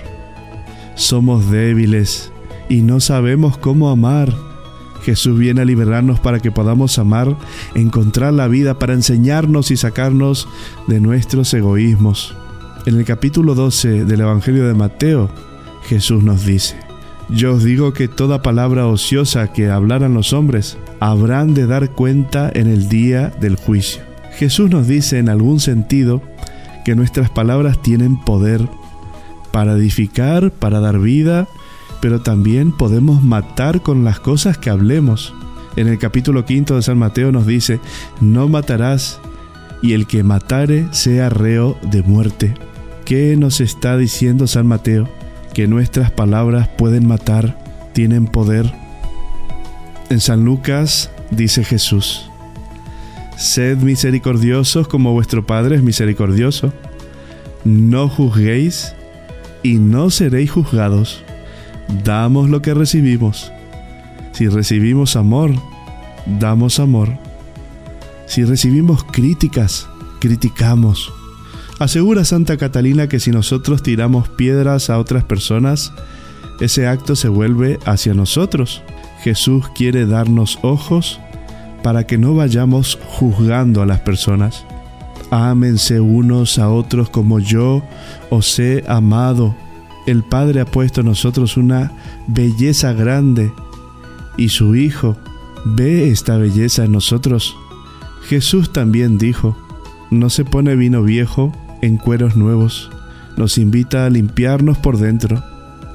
[0.96, 2.32] Somos débiles
[2.68, 4.34] y no sabemos cómo amar.
[5.04, 7.36] Jesús viene a liberarnos para que podamos amar,
[7.76, 10.48] encontrar la vida, para enseñarnos y sacarnos
[10.88, 12.34] de nuestros egoísmos.
[12.84, 15.30] En el capítulo 12 del Evangelio de Mateo,
[15.84, 16.85] Jesús nos dice,
[17.28, 22.50] Yo os digo que toda palabra ociosa que hablaran los hombres habrán de dar cuenta
[22.54, 24.02] en el día del juicio.
[24.36, 26.22] Jesús nos dice en algún sentido
[26.84, 28.68] que nuestras palabras tienen poder
[29.50, 31.48] para edificar, para dar vida,
[32.00, 35.34] pero también podemos matar con las cosas que hablemos.
[35.74, 37.80] En el capítulo quinto de San Mateo nos dice,
[38.20, 39.18] no matarás,
[39.82, 42.54] y el que matare sea reo de muerte.
[43.04, 45.08] ¿Qué nos está diciendo San Mateo?
[45.56, 47.58] Que nuestras palabras pueden matar,
[47.94, 48.70] tienen poder.
[50.10, 52.28] En San Lucas dice Jesús,
[53.38, 56.74] Sed misericordiosos como vuestro Padre es misericordioso.
[57.64, 58.94] No juzguéis
[59.62, 61.24] y no seréis juzgados
[62.04, 63.50] damos lo que recibimos.
[64.32, 65.52] Si recibimos amor,
[66.38, 67.08] damos amor.
[68.26, 69.88] Si recibimos críticas,
[70.20, 71.15] criticamos.
[71.78, 75.92] Asegura Santa Catalina que si nosotros tiramos piedras a otras personas,
[76.60, 78.82] ese acto se vuelve hacia nosotros.
[79.22, 81.20] Jesús quiere darnos ojos
[81.82, 84.64] para que no vayamos juzgando a las personas.
[85.30, 87.82] Ámense unos a otros como yo
[88.30, 89.54] os he amado
[90.06, 91.92] el Padre ha puesto en nosotros una
[92.28, 93.52] belleza grande
[94.36, 95.16] y su Hijo
[95.64, 97.56] ve esta belleza en nosotros.
[98.28, 99.56] Jesús también dijo,
[100.10, 101.52] no se pone vino viejo
[101.86, 102.90] en cueros nuevos,
[103.36, 105.42] nos invita a limpiarnos por dentro.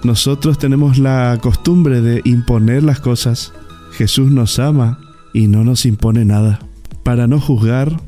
[0.04, 3.54] Nosotros tenemos la costumbre de imponer las cosas.
[3.92, 5.00] Jesús nos ama
[5.34, 6.60] y no nos impone nada.
[7.04, 8.00] Para no juzgar,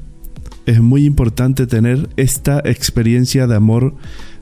[0.66, 3.96] es muy importante tener esta experiencia de amor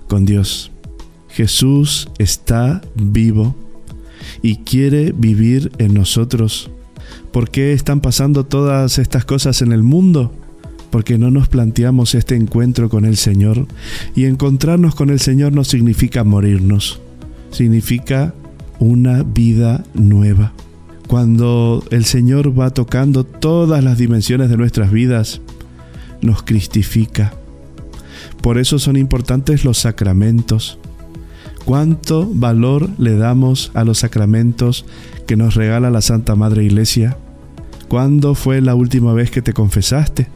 [0.07, 0.71] con Dios.
[1.29, 3.55] Jesús está vivo
[4.41, 6.69] y quiere vivir en nosotros.
[7.31, 10.33] ¿Por qué están pasando todas estas cosas en el mundo?
[10.91, 13.67] Porque no nos planteamos este encuentro con el Señor.
[14.15, 16.99] Y encontrarnos con el Señor no significa morirnos,
[17.51, 18.33] significa
[18.79, 20.53] una vida nueva.
[21.07, 25.41] Cuando el Señor va tocando todas las dimensiones de nuestras vidas,
[26.21, 27.33] nos cristifica.
[28.41, 30.77] Por eso son importantes los sacramentos
[31.65, 34.85] ¿Cuánto valor le damos a los sacramentos
[35.27, 37.17] que nos regala la Santa Madre Iglesia?
[37.87, 40.27] ¿Cuándo fue la última vez que te confesaste?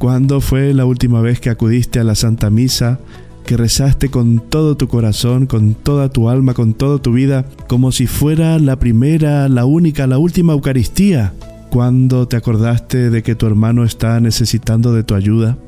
[0.00, 3.00] ¿Cuándo fue la última vez que acudiste a la Santa Misa
[3.44, 7.92] que rezaste con todo tu corazón, con toda tu alma, con toda tu vida, como
[7.92, 11.34] si fuera la primera, la única, la última Eucaristía,
[11.68, 15.58] cuando te acordaste de que tu hermano está necesitando de tu ayuda,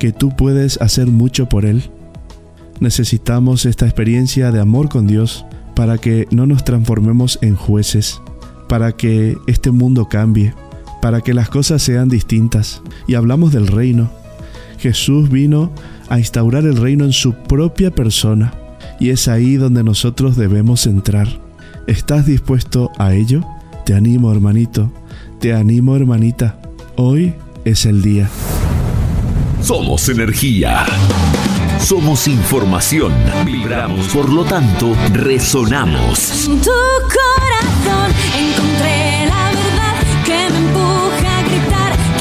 [0.00, 1.84] que tú puedes hacer mucho por él.
[2.80, 5.46] Necesitamos esta experiencia de amor con Dios
[5.76, 8.20] para que no nos transformemos en jueces,
[8.68, 10.54] para que este mundo cambie,
[11.04, 12.80] para que las cosas sean distintas.
[13.06, 14.10] Y hablamos del reino.
[14.78, 15.70] Jesús vino
[16.08, 18.54] a instaurar el reino en su propia persona.
[18.98, 21.28] Y es ahí donde nosotros debemos entrar.
[21.86, 23.42] ¿Estás dispuesto a ello?
[23.84, 24.90] Te animo, hermanito.
[25.40, 26.58] Te animo, hermanita.
[26.96, 27.34] Hoy
[27.66, 28.30] es el día.
[29.60, 30.86] Somos energía.
[31.80, 33.12] Somos información.
[33.44, 36.46] Vibramos, por lo tanto, resonamos.
[36.46, 40.53] En tu corazón encontré la verdad que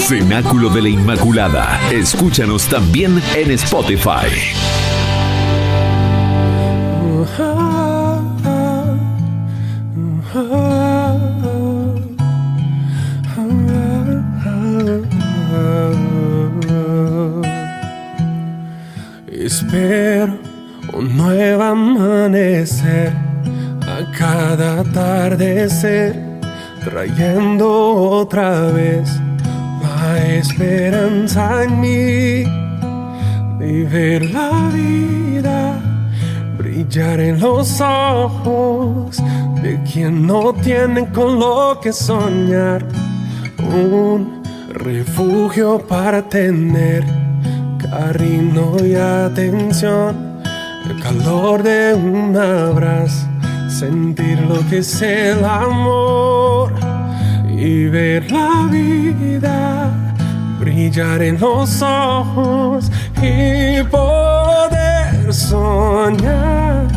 [0.08, 1.80] Cenáculo de la Inmaculada.
[1.90, 4.28] Escúchanos también en Spotify.
[19.32, 20.38] Espero
[20.92, 23.14] un nuevo amanecer
[23.88, 26.22] a cada atardecer,
[26.84, 29.23] trayendo otra vez
[30.26, 32.64] esperanza en mí
[33.86, 35.80] ver la vida
[36.58, 39.22] brillar en los ojos
[39.62, 42.86] de quien no tiene con lo que soñar,
[43.60, 47.04] un refugio para tener
[47.80, 50.42] cariño y atención,
[50.90, 53.28] el calor de un abrazo,
[53.70, 56.74] sentir lo que es el amor
[57.50, 60.03] y ver la vida
[60.74, 66.88] brillar en los ojos y poder soñar,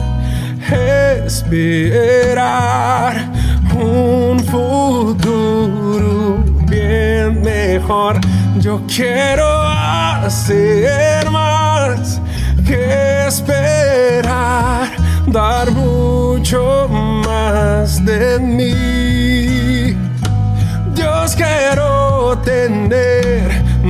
[1.27, 3.31] esperar
[3.75, 8.19] un futuro bien mejor.
[8.61, 12.19] Yo quiero hacer más
[12.67, 14.89] que esperar,
[15.27, 18.96] dar mucho más de mí.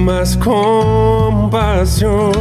[0.06, 2.32] Más compasión,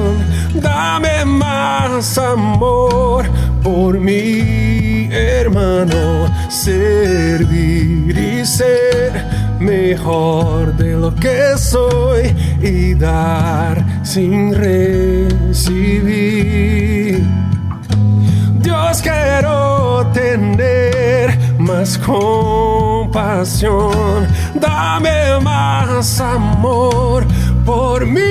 [0.54, 3.26] dame más amor
[3.64, 9.26] por mi hermano, servir y ser
[9.60, 15.66] mejor de lo que soy y dar sin recibir.
[18.60, 23.08] Dios quiero tener más compasión,
[24.54, 27.26] dame más amor
[27.66, 28.22] por mi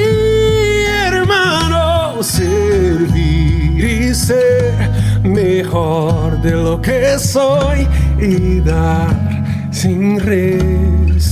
[1.06, 4.74] hermano, servir y ser
[5.24, 7.88] mejor de lo que soy
[8.20, 11.24] y dar sin recibir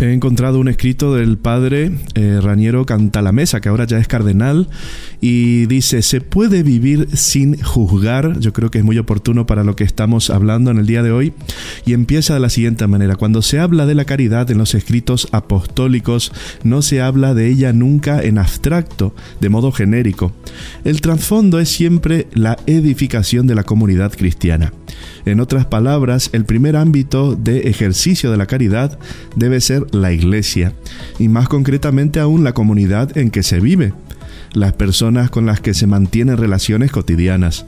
[0.00, 4.66] He encontrado un escrito del padre eh, Raniero Cantalamesa, que ahora ya es cardenal,
[5.20, 8.40] y dice, ¿se puede vivir sin juzgar?
[8.40, 11.12] Yo creo que es muy oportuno para lo que estamos hablando en el día de
[11.12, 11.34] hoy.
[11.84, 15.28] Y empieza de la siguiente manera, cuando se habla de la caridad en los escritos
[15.32, 16.32] apostólicos,
[16.64, 20.32] no se habla de ella nunca en abstracto, de modo genérico.
[20.84, 24.72] El trasfondo es siempre la edificación de la comunidad cristiana.
[25.24, 28.98] En otras palabras, el primer ámbito de ejercicio de la caridad
[29.36, 30.72] debe ser la iglesia,
[31.18, 33.92] y más concretamente aún la comunidad en que se vive,
[34.52, 37.64] las personas con las que se mantienen relaciones cotidianas.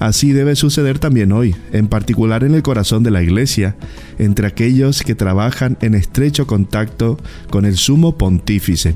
[0.00, 3.76] Así debe suceder también hoy, en particular en el corazón de la Iglesia,
[4.18, 7.18] entre aquellos que trabajan en estrecho contacto
[7.50, 8.94] con el sumo pontífice.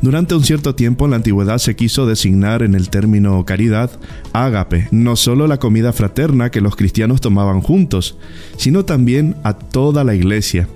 [0.00, 3.90] Durante un cierto tiempo en la antigüedad se quiso designar en el término caridad
[4.32, 8.16] ágape, no solo la comida fraterna que los cristianos tomaban juntos,
[8.56, 10.66] sino también a toda la Iglesia.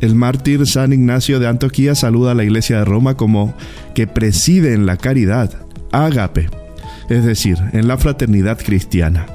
[0.00, 3.54] El mártir San Ignacio de Antioquía saluda a la Iglesia de Roma como
[3.94, 5.52] que preside en la caridad,
[5.92, 6.50] ágape,
[7.08, 9.26] es decir, en la fraternidad cristiana.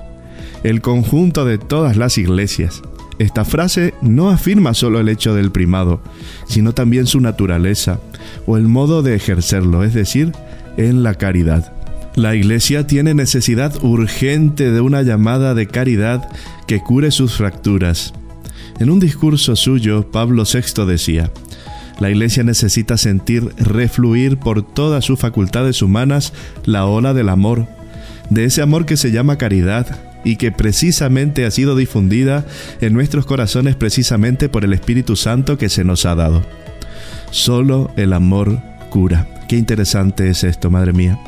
[0.64, 2.82] El conjunto de todas las iglesias.
[3.20, 6.02] Esta frase no afirma solo el hecho del primado,
[6.48, 8.00] sino también su naturaleza
[8.46, 10.32] o el modo de ejercerlo, es decir,
[10.78, 11.74] en la caridad.
[12.16, 16.30] La Iglesia tiene necesidad urgente de una llamada de caridad
[16.68, 18.14] que cure sus fracturas.
[18.80, 21.32] En un discurso suyo, Pablo VI decía,
[22.00, 26.34] La iglesia necesita sentir refluir por todas sus facultades humanas
[26.66, 27.68] la ola del amor,
[28.30, 32.46] de ese amor que se llama caridad y que precisamente ha sido difundida
[32.82, 36.44] en nuestros corazones precisamente por el Espíritu Santo que se nos ha dado.
[37.32, 39.28] Solo el amor cura.
[39.48, 41.20] Qué interesante es esto, madre mía.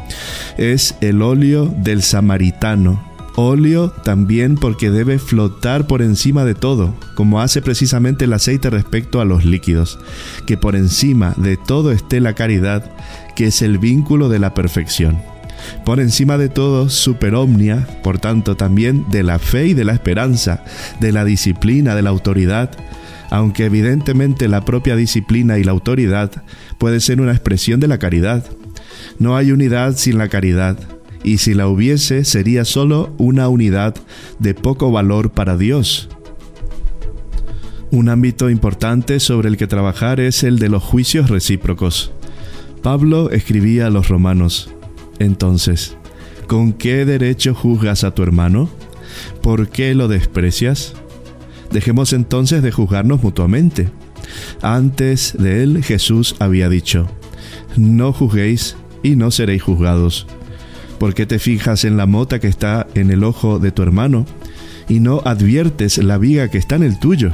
[0.58, 3.15] Es el óleo del samaritano.
[3.38, 9.20] Óleo también porque debe flotar por encima de todo, como hace precisamente el aceite respecto
[9.20, 10.00] a los líquidos.
[10.46, 12.92] Que por encima de todo esté la caridad,
[13.36, 15.22] que es el vínculo de la perfección.
[15.84, 20.64] Por encima de todo, superomnia, por tanto también de la fe y de la esperanza,
[21.02, 22.72] de la disciplina, de la autoridad,
[23.32, 26.32] aunque evidentemente la propia disciplina y la autoridad
[26.78, 28.46] puede ser una expresión de la caridad.
[29.20, 30.78] No hay unidad sin la caridad,
[31.26, 33.96] y si la hubiese sería solo una unidad
[34.38, 36.08] de poco valor para Dios.
[37.90, 42.12] Un ámbito importante sobre el que trabajar es el de los juicios recíprocos.
[42.84, 44.70] Pablo escribía a los romanos,
[45.18, 45.98] entonces,
[46.46, 48.70] ¿con qué derecho juzgas a tu hermano?
[49.42, 50.94] ¿Por qué lo desprecias?
[51.72, 53.90] Dejemos entonces de juzgarnos mutuamente.
[54.62, 57.08] Antes de él Jesús había dicho,
[57.78, 60.28] no juzguéis y no seréis juzgados.
[61.00, 64.26] ¿Por qué te fijas en la mota que está en el ojo de tu hermano
[64.88, 67.32] y no adviertes la viga que está en el tuyo?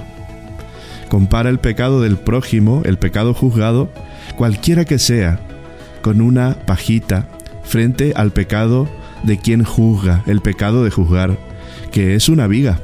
[1.09, 3.91] Compara el pecado del prójimo, el pecado juzgado,
[4.38, 5.39] cualquiera que sea,
[6.01, 7.30] con una pajita
[7.64, 8.89] frente al pecado
[9.24, 11.38] de quien juzga, el pecado de juzgar,
[11.91, 12.80] que es una viga.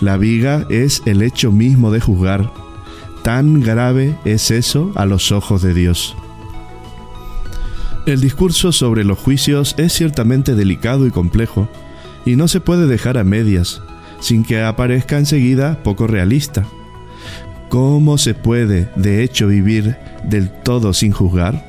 [0.00, 2.50] La viga es el hecho mismo de juzgar.
[3.22, 6.16] Tan grave es eso a los ojos de Dios.
[8.06, 11.68] El discurso sobre los juicios es ciertamente delicado y complejo,
[12.24, 13.82] y no se puede dejar a medias,
[14.20, 16.64] sin que aparezca enseguida poco realista.
[17.68, 21.66] ¿Cómo se puede, de hecho, vivir del todo sin juzgar?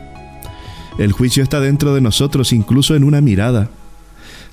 [0.99, 3.69] El juicio está dentro de nosotros, incluso en una mirada.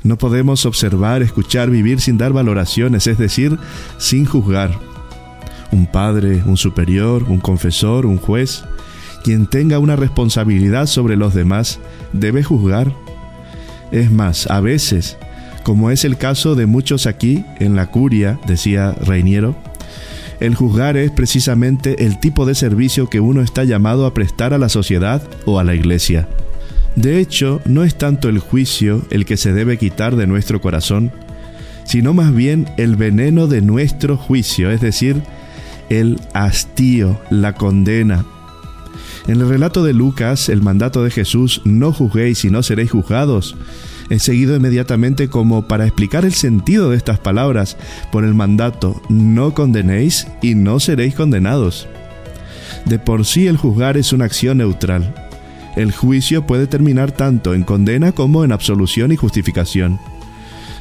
[0.02, 3.58] No podemos observar, escuchar, vivir sin dar valoraciones, es decir,
[3.98, 4.78] sin juzgar.
[5.70, 8.64] Un padre, un superior, un confesor, un juez,
[9.24, 11.80] quien tenga una responsabilidad sobre los demás,
[12.12, 12.92] debe juzgar.
[13.90, 15.16] Es más, a veces,
[15.62, 19.56] como es el caso de muchos aquí en la curia, decía Reiniero,
[20.40, 24.58] el juzgar es precisamente el tipo de servicio que uno está llamado a prestar a
[24.58, 26.28] la sociedad o a la iglesia.
[26.94, 31.12] De hecho, no es tanto el juicio el que se debe quitar de nuestro corazón,
[31.84, 35.22] sino más bien el veneno de nuestro juicio, es decir,
[35.88, 38.26] el hastío, la condena.
[39.26, 43.56] En el relato de Lucas, el mandato de Jesús, no juzguéis y no seréis juzgados,
[44.10, 47.78] es seguido inmediatamente como para explicar el sentido de estas palabras
[48.12, 51.88] por el mandato, no condenéis y no seréis condenados.
[52.84, 55.14] De por sí el juzgar es una acción neutral,
[55.76, 59.98] el juicio puede terminar tanto en condena como en absolución y justificación.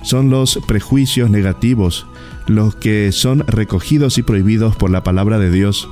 [0.03, 2.05] Son los prejuicios negativos
[2.47, 5.87] los que son recogidos y prohibidos por la palabra de Dios,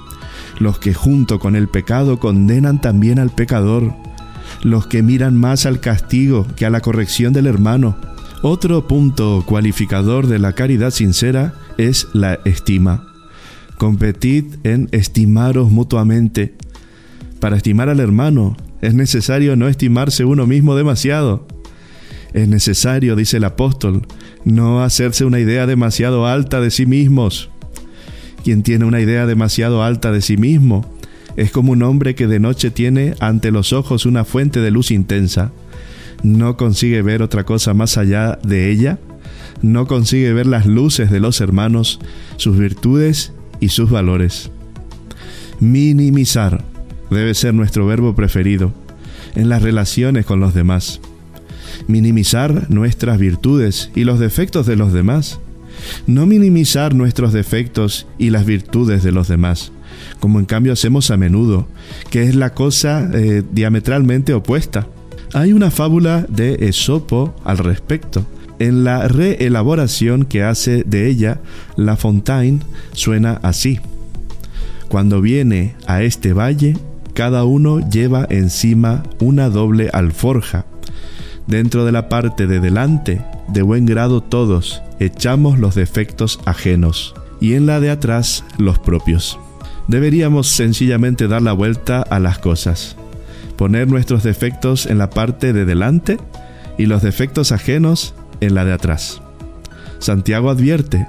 [0.61, 3.93] los que junto con el pecado condenan también al pecador,
[4.63, 7.97] los que miran más al castigo que a la corrección del hermano.
[8.43, 13.07] Otro punto cualificador de la caridad sincera es la estima.
[13.77, 16.55] Competid en estimaros mutuamente.
[17.39, 21.47] Para estimar al hermano es necesario no estimarse uno mismo demasiado.
[22.33, 24.07] Es necesario, dice el apóstol,
[24.45, 27.50] no hacerse una idea demasiado alta de sí mismos.
[28.43, 30.85] Quien tiene una idea demasiado alta de sí mismo
[31.35, 34.91] es como un hombre que de noche tiene ante los ojos una fuente de luz
[34.91, 35.51] intensa.
[36.23, 38.99] No consigue ver otra cosa más allá de ella.
[39.61, 41.99] No consigue ver las luces de los hermanos,
[42.37, 44.51] sus virtudes y sus valores.
[45.59, 46.63] Minimizar
[47.11, 48.73] debe ser nuestro verbo preferido
[49.35, 50.99] en las relaciones con los demás.
[51.87, 55.39] Minimizar nuestras virtudes y los defectos de los demás.
[56.07, 59.71] No minimizar nuestros defectos y las virtudes de los demás,
[60.19, 61.67] como en cambio hacemos a menudo,
[62.09, 64.87] que es la cosa eh, diametralmente opuesta.
[65.33, 68.25] Hay una fábula de Esopo al respecto.
[68.59, 71.39] En la reelaboración que hace de ella,
[71.75, 72.59] La Fontaine
[72.93, 73.79] suena así.
[74.87, 76.75] Cuando viene a este valle,
[77.13, 80.65] cada uno lleva encima una doble alforja.
[81.47, 83.21] Dentro de la parte de delante,
[83.51, 89.39] de buen grado todos, echamos los defectos ajenos, y en la de atrás los propios.
[89.87, 92.95] Deberíamos sencillamente dar la vuelta a las cosas,
[93.57, 96.17] poner nuestros defectos en la parte de delante
[96.77, 99.21] y los defectos ajenos en la de atrás.
[99.99, 101.05] Santiago advierte,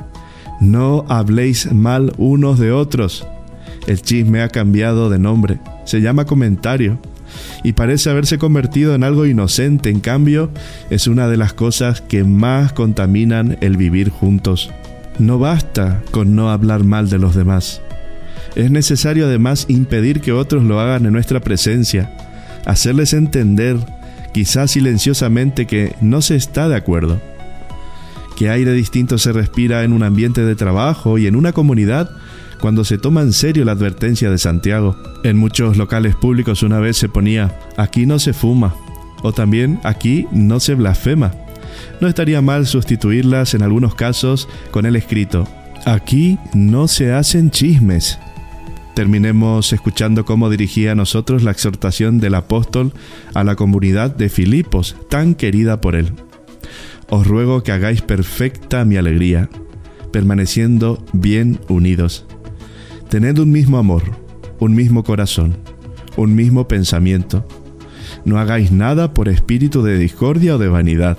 [0.60, 3.26] no habléis mal unos de otros,
[3.86, 7.00] El chisme ha cambiado de nombre, se llama comentario
[7.62, 10.50] y parece haberse convertido en algo inocente, en cambio
[10.90, 14.70] es una de las cosas que más contaminan el vivir juntos.
[15.18, 17.80] No basta con no hablar mal de los demás.
[18.54, 22.14] Es necesario además impedir que otros lo hagan en nuestra presencia,
[22.66, 23.76] hacerles entender,
[24.32, 27.20] quizás silenciosamente, que no se está de acuerdo.
[28.36, 32.10] Que aire distinto se respira en un ambiente de trabajo y en una comunidad
[32.62, 34.96] cuando se toma en serio la advertencia de Santiago.
[35.24, 38.76] En muchos locales públicos una vez se ponía, aquí no se fuma,
[39.24, 41.32] o también aquí no se blasfema.
[42.00, 45.48] No estaría mal sustituirlas en algunos casos con el escrito,
[45.84, 48.20] aquí no se hacen chismes.
[48.94, 52.92] Terminemos escuchando cómo dirigía a nosotros la exhortación del apóstol
[53.34, 56.12] a la comunidad de Filipos, tan querida por él.
[57.10, 59.50] Os ruego que hagáis perfecta mi alegría,
[60.12, 62.24] permaneciendo bien unidos
[63.12, 64.04] Tened un mismo amor,
[64.58, 65.58] un mismo corazón,
[66.16, 67.46] un mismo pensamiento.
[68.24, 71.18] No hagáis nada por espíritu de discordia o de vanidad,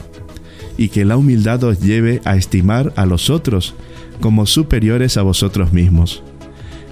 [0.75, 3.75] y que la humildad os lleve a estimar a los otros
[4.21, 6.23] como superiores a vosotros mismos.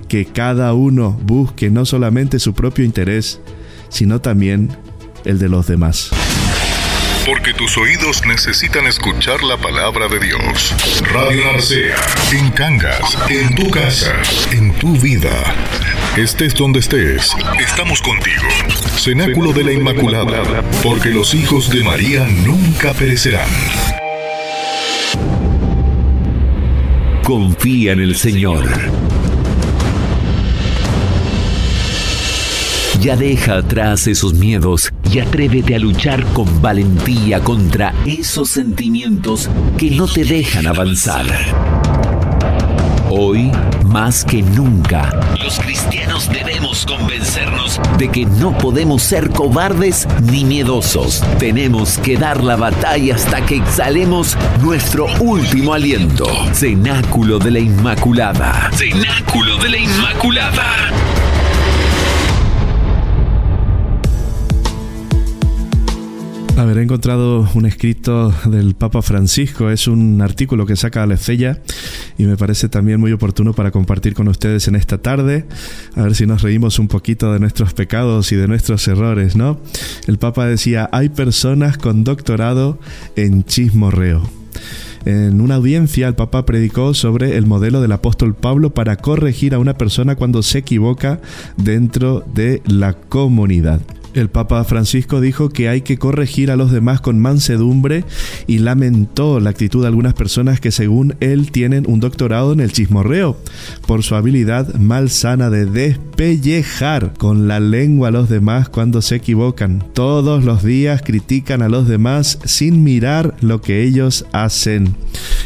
[0.07, 3.41] Que cada uno busque no solamente su propio interés,
[3.89, 4.69] sino también
[5.25, 6.11] el de los demás.
[7.26, 10.74] Porque tus oídos necesitan escuchar la palabra de Dios.
[11.13, 11.95] Radio Narcea,
[12.32, 14.13] en Cangas, en tu casa,
[14.51, 15.32] en tu vida.
[16.17, 18.47] Estés donde estés, estamos contigo.
[18.97, 23.49] Cenáculo de la Inmaculada, porque los hijos de María nunca perecerán.
[27.24, 28.67] Confía en el Señor.
[32.99, 39.91] Ya deja atrás esos miedos y atrévete a luchar con valentía contra esos sentimientos que
[39.91, 41.26] no te dejan avanzar.
[43.09, 43.51] Hoy,
[43.86, 45.09] más que nunca,
[45.43, 51.22] los cristianos debemos convencernos de que no podemos ser cobardes ni miedosos.
[51.38, 56.26] Tenemos que dar la batalla hasta que exhalemos nuestro último aliento.
[56.53, 58.72] Cenáculo de la Inmaculada.
[58.72, 61.11] Cenáculo de la Inmaculada.
[66.62, 71.59] Haber encontrado un escrito del Papa Francisco, es un artículo que saca a la estrella
[72.20, 75.47] y me parece también muy oportuno para compartir con ustedes en esta tarde,
[75.95, 79.59] a ver si nos reímos un poquito de nuestros pecados y de nuestros errores, ¿no?
[80.05, 82.78] El Papa decía, hay personas con doctorado
[83.16, 84.22] en chismorreo.
[85.05, 89.59] En una audiencia el Papa predicó sobre el modelo del apóstol Pablo para corregir a
[89.59, 91.22] una persona cuando se equivoca
[91.57, 93.82] dentro de la comunidad.
[94.14, 98.03] El Papa Francisco dijo que hay que corregir a los demás con mansedumbre
[98.47, 102.72] y lamentó la actitud de algunas personas que según él tienen un doctorado en el
[102.74, 103.38] chismorreo
[103.88, 109.84] por su habilidad malsana de despellejar con la lengua a los demás cuando se equivocan.
[109.93, 114.95] Todos los días critican a los demás sin mirar lo que ellos hacen.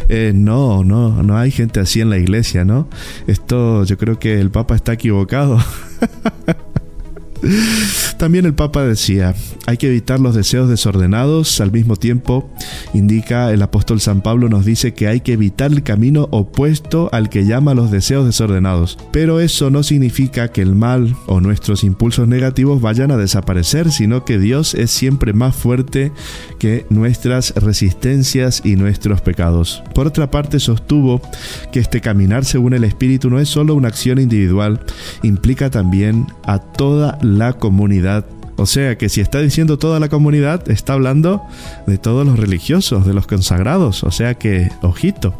[0.10, 2.88] Eh, no, no, no hay gente así en la iglesia, ¿no?
[3.28, 5.60] Esto yo creo que el Papa está equivocado.
[8.18, 12.50] También el Papa decía, hay que evitar los deseos desordenados, al mismo tiempo
[12.94, 17.30] indica el apóstol San Pablo nos dice que hay que evitar el camino opuesto al
[17.30, 18.98] que llama los deseos desordenados.
[19.12, 24.26] Pero eso no significa que el mal o nuestros impulsos negativos vayan a desaparecer, sino
[24.26, 26.12] que Dios es siempre más fuerte
[26.60, 29.84] que nuestras resistencias y nuestros pecados.
[29.94, 31.22] Por otra parte, sostuvo
[31.72, 34.82] que este caminar según el Espíritu no es solo una acción individual,
[35.24, 38.26] implica también a toda la comunidad.
[38.58, 41.44] O sea que si está diciendo toda la comunidad, está hablando
[41.88, 44.04] de todos los religiosos, de los consagrados.
[44.04, 45.34] O sea que, ojito.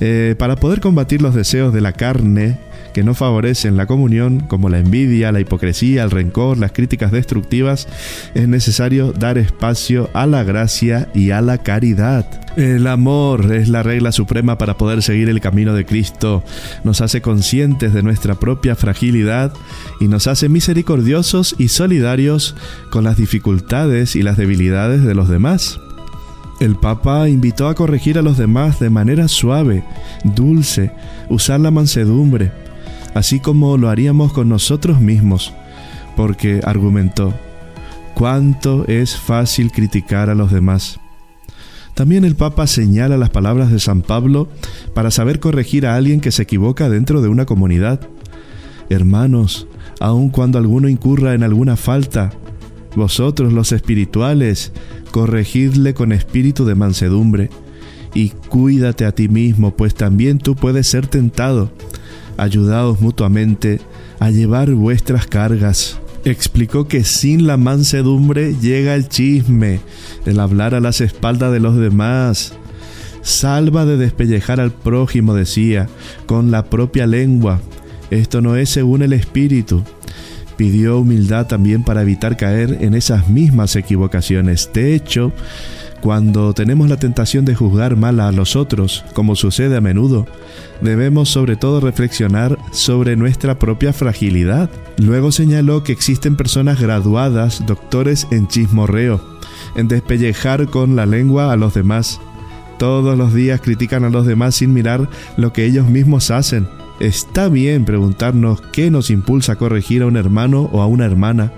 [0.00, 2.58] Eh, para poder combatir los deseos de la carne,
[2.98, 7.86] que no favorecen la comunión, como la envidia, la hipocresía, el rencor, las críticas destructivas,
[8.34, 12.26] es necesario dar espacio a la gracia y a la caridad.
[12.56, 16.42] El amor es la regla suprema para poder seguir el camino de Cristo.
[16.82, 19.52] Nos hace conscientes de nuestra propia fragilidad
[20.00, 22.56] y nos hace misericordiosos y solidarios
[22.90, 25.78] con las dificultades y las debilidades de los demás.
[26.58, 29.84] El Papa invitó a corregir a los demás de manera suave,
[30.24, 30.90] dulce,
[31.28, 32.50] usar la mansedumbre,
[33.18, 35.52] así como lo haríamos con nosotros mismos,
[36.14, 37.34] porque argumentó,
[38.14, 41.00] cuánto es fácil criticar a los demás.
[41.94, 44.48] También el Papa señala las palabras de San Pablo
[44.94, 48.00] para saber corregir a alguien que se equivoca dentro de una comunidad.
[48.88, 49.66] Hermanos,
[49.98, 52.30] aun cuando alguno incurra en alguna falta,
[52.94, 54.70] vosotros los espirituales,
[55.10, 57.50] corregidle con espíritu de mansedumbre,
[58.14, 61.72] y cuídate a ti mismo, pues también tú puedes ser tentado
[62.38, 63.80] ayudaos mutuamente
[64.18, 65.98] a llevar vuestras cargas.
[66.24, 69.80] Explicó que sin la mansedumbre llega el chisme,
[70.26, 72.54] el hablar a las espaldas de los demás.
[73.22, 75.88] Salva de despellejar al prójimo, decía,
[76.26, 77.60] con la propia lengua.
[78.10, 79.82] Esto no es según el espíritu.
[80.56, 84.70] Pidió humildad también para evitar caer en esas mismas equivocaciones.
[84.72, 85.32] De hecho,
[86.00, 90.26] cuando tenemos la tentación de juzgar mal a los otros, como sucede a menudo,
[90.80, 94.70] debemos sobre todo reflexionar sobre nuestra propia fragilidad.
[94.98, 99.20] Luego señaló que existen personas graduadas, doctores en chismorreo,
[99.74, 102.20] en despellejar con la lengua a los demás.
[102.78, 106.77] Todos los días critican a los demás sin mirar lo que ellos mismos hacen.
[107.00, 111.52] Está bien preguntarnos qué nos impulsa a corregir a un hermano o a una hermana,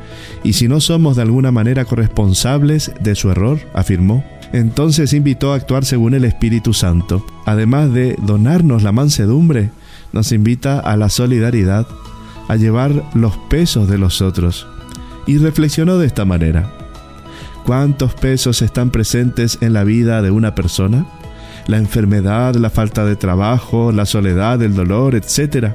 [0.44, 4.22] y si no somos de alguna manera corresponsables de su error, afirmó.
[4.52, 7.24] Entonces invitó a actuar según el Espíritu Santo.
[7.46, 9.70] Además de donarnos la mansedumbre,
[10.12, 11.86] nos invita a la solidaridad,
[12.48, 14.66] a llevar los pesos de los otros.
[15.26, 16.70] Y reflexionó de esta manera.
[17.64, 21.06] ¿Cuántos pesos están presentes en la vida de una persona?
[21.70, 25.68] La enfermedad, la falta de trabajo, la soledad, el dolor, etc.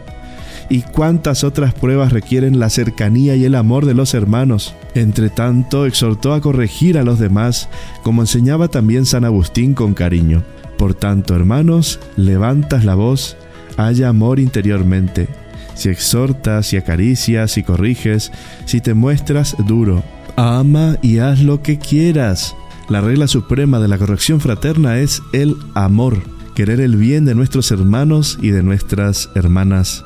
[0.69, 4.75] Y cuántas otras pruebas requieren la cercanía y el amor de los hermanos.
[4.93, 7.69] Entre tanto, exhortó a corregir a los demás,
[8.03, 10.43] como enseñaba también San Agustín con cariño.
[10.77, 13.37] Por tanto, hermanos, levantas la voz,
[13.77, 15.29] haya amor interiormente.
[15.75, 18.31] Si exhortas, si acaricias, si corriges,
[18.65, 20.03] si te muestras duro,
[20.35, 22.55] ama y haz lo que quieras
[22.87, 26.21] la regla suprema de la corrección fraterna es el amor,
[26.53, 30.05] querer el bien de nuestros hermanos y de nuestras hermanas.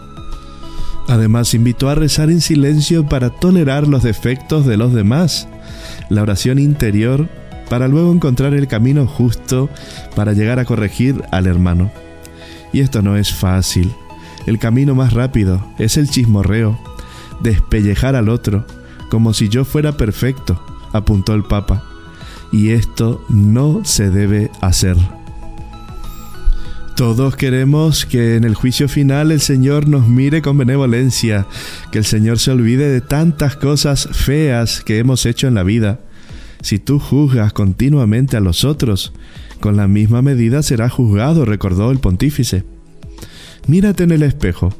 [1.09, 5.47] Además, invitó a rezar en silencio para tolerar los defectos de los demás,
[6.09, 7.27] la oración interior
[7.69, 9.69] para luego encontrar el camino justo
[10.15, 11.91] para llegar a corregir al hermano.
[12.71, 13.91] Y esto no es fácil.
[14.45, 16.79] El camino más rápido es el chismorreo,
[17.41, 18.65] despellejar al otro,
[19.09, 20.63] como si yo fuera perfecto,
[20.93, 21.88] apuntó el Papa
[22.51, 24.97] y esto no se debe hacer.
[26.99, 31.47] Todos queremos que en el juicio final el Señor nos mire con benevolencia,
[31.93, 36.01] que el Señor se olvide de tantas cosas feas que hemos hecho en la vida.
[36.61, 39.13] Si tú juzgas continuamente a los otros,
[39.61, 42.65] con la misma medida será juzgado, recordó el pontífice.
[43.65, 44.73] Mírate en el espejo,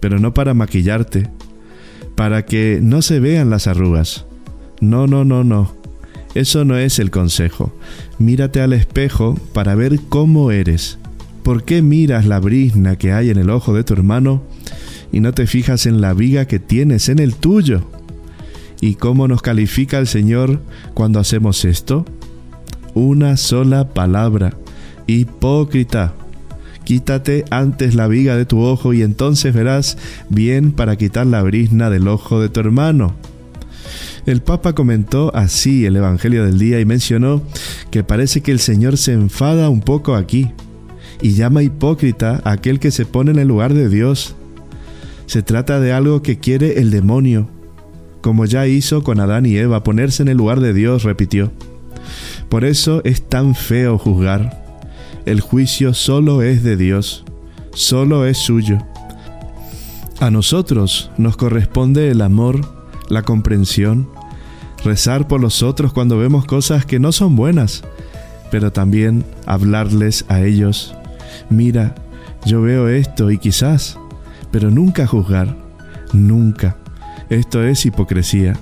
[0.00, 1.30] pero no para maquillarte,
[2.16, 4.26] para que no se vean las arrugas.
[4.80, 5.83] No, no, no, no.
[6.34, 7.72] Eso no es el consejo.
[8.18, 10.98] Mírate al espejo para ver cómo eres.
[11.44, 14.42] ¿Por qué miras la brizna que hay en el ojo de tu hermano
[15.12, 17.88] y no te fijas en la viga que tienes en el tuyo?
[18.80, 20.60] ¿Y cómo nos califica el Señor
[20.92, 22.04] cuando hacemos esto?
[22.94, 24.56] Una sola palabra.
[25.06, 26.14] Hipócrita.
[26.84, 29.96] Quítate antes la viga de tu ojo y entonces verás
[30.28, 33.14] bien para quitar la brizna del ojo de tu hermano.
[34.26, 37.42] El Papa comentó así el Evangelio del día y mencionó
[37.90, 40.50] que parece que el Señor se enfada un poco aquí
[41.20, 44.34] y llama hipócrita a aquel que se pone en el lugar de Dios.
[45.26, 47.48] Se trata de algo que quiere el demonio,
[48.20, 51.52] como ya hizo con Adán y Eva, ponerse en el lugar de Dios, repitió.
[52.48, 54.64] Por eso es tan feo juzgar.
[55.26, 57.24] El juicio solo es de Dios,
[57.72, 58.78] solo es suyo.
[60.20, 64.08] A nosotros nos corresponde el amor, la comprensión,
[64.84, 67.82] rezar por los otros cuando vemos cosas que no son buenas,
[68.50, 70.94] pero también hablarles a ellos.
[71.50, 71.94] Mira,
[72.44, 73.98] yo veo esto y quizás,
[74.50, 75.56] pero nunca juzgar,
[76.12, 76.76] nunca.
[77.30, 78.54] Esto es hipocresía.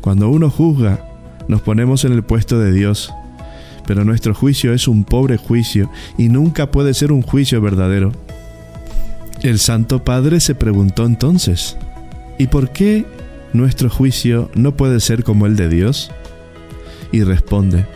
[0.00, 1.04] Cuando uno juzga,
[1.48, 3.12] nos ponemos en el puesto de Dios,
[3.86, 8.12] pero nuestro juicio es un pobre juicio y nunca puede ser un juicio verdadero.
[9.42, 11.76] El Santo Padre se preguntó entonces,
[12.38, 13.06] ¿y por qué
[13.52, 16.10] nuestro juicio no puede ser como el de Dios?
[17.12, 17.86] Y responde,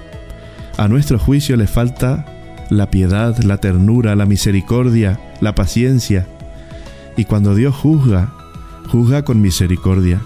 [0.77, 2.27] a nuestro juicio le falta
[2.71, 6.27] la piedad, la ternura, la misericordia, la paciencia.
[7.17, 8.33] Y cuando Dios juzga,
[8.89, 10.21] juzga con misericordia.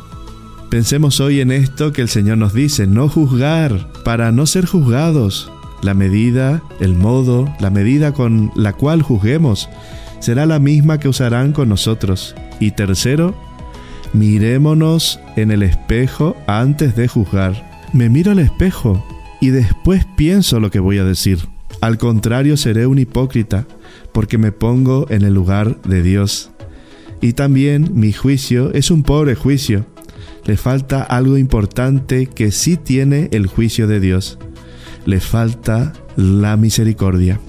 [0.71, 5.51] Pensemos hoy en esto que el Señor nos dice, no juzgar, para no ser juzgados.
[5.83, 9.69] La medida, el modo, la medida con la cual juzguemos
[10.19, 12.35] será la misma que usarán con nosotros.
[12.61, 13.35] Y tercero,
[14.13, 17.83] Mirémonos en el espejo antes de juzgar.
[17.93, 19.05] Me miro al espejo
[19.41, 21.39] y después pienso lo que voy a decir.
[21.81, 23.67] Al contrario, seré un hipócrita
[24.13, 26.51] porque me pongo en el lugar de Dios.
[27.21, 29.87] Y también mi juicio es un pobre juicio.
[30.45, 34.39] Le falta algo importante que sí tiene el juicio de Dios.
[35.05, 37.41] Le falta la misericordia.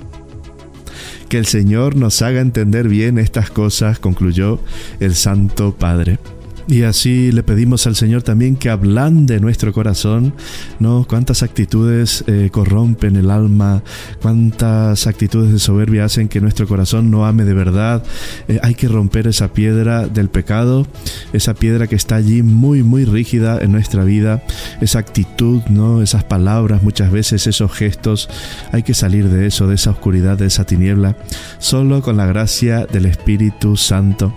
[1.30, 4.60] Que el Señor nos haga entender bien estas cosas, concluyó
[5.00, 6.20] el Santo Padre.
[6.70, 10.36] Y así le pedimos al Señor también que ablande nuestro corazón,
[10.78, 11.04] ¿no?
[11.10, 13.82] Cuántas actitudes eh, corrompen el alma,
[14.22, 18.04] cuántas actitudes de soberbia hacen que nuestro corazón no ame de verdad.
[18.48, 20.86] Eh, hay que romper esa piedra del pecado,
[21.34, 24.44] esa piedra que está allí muy, muy rígida en nuestra vida,
[24.80, 26.04] esa actitud, ¿no?
[26.04, 28.30] Esas palabras, muchas veces esos gestos.
[28.72, 31.18] Hay que salir de eso, de esa oscuridad, de esa tiniebla,
[31.58, 34.36] solo con la gracia del Espíritu Santo.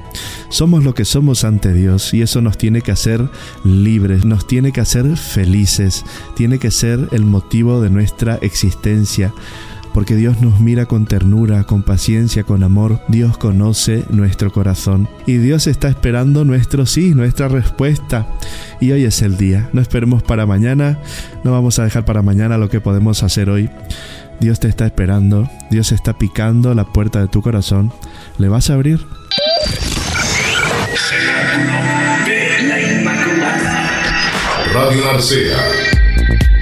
[0.49, 3.29] Somos lo que somos ante Dios y eso nos tiene que hacer
[3.65, 6.05] libres, nos tiene que hacer felices,
[6.35, 9.33] tiene que ser el motivo de nuestra existencia
[9.93, 13.01] porque Dios nos mira con ternura, con paciencia, con amor.
[13.09, 18.27] Dios conoce nuestro corazón y Dios está esperando nuestro sí, nuestra respuesta.
[18.81, 19.69] Y hoy es el día.
[19.73, 20.99] No esperemos para mañana,
[21.45, 23.69] no vamos a dejar para mañana lo que podemos hacer hoy.
[24.41, 27.93] Dios te está esperando, Dios está picando la puerta de tu corazón.
[28.39, 28.99] ¿Le vas a abrir?
[34.73, 35.03] Radio.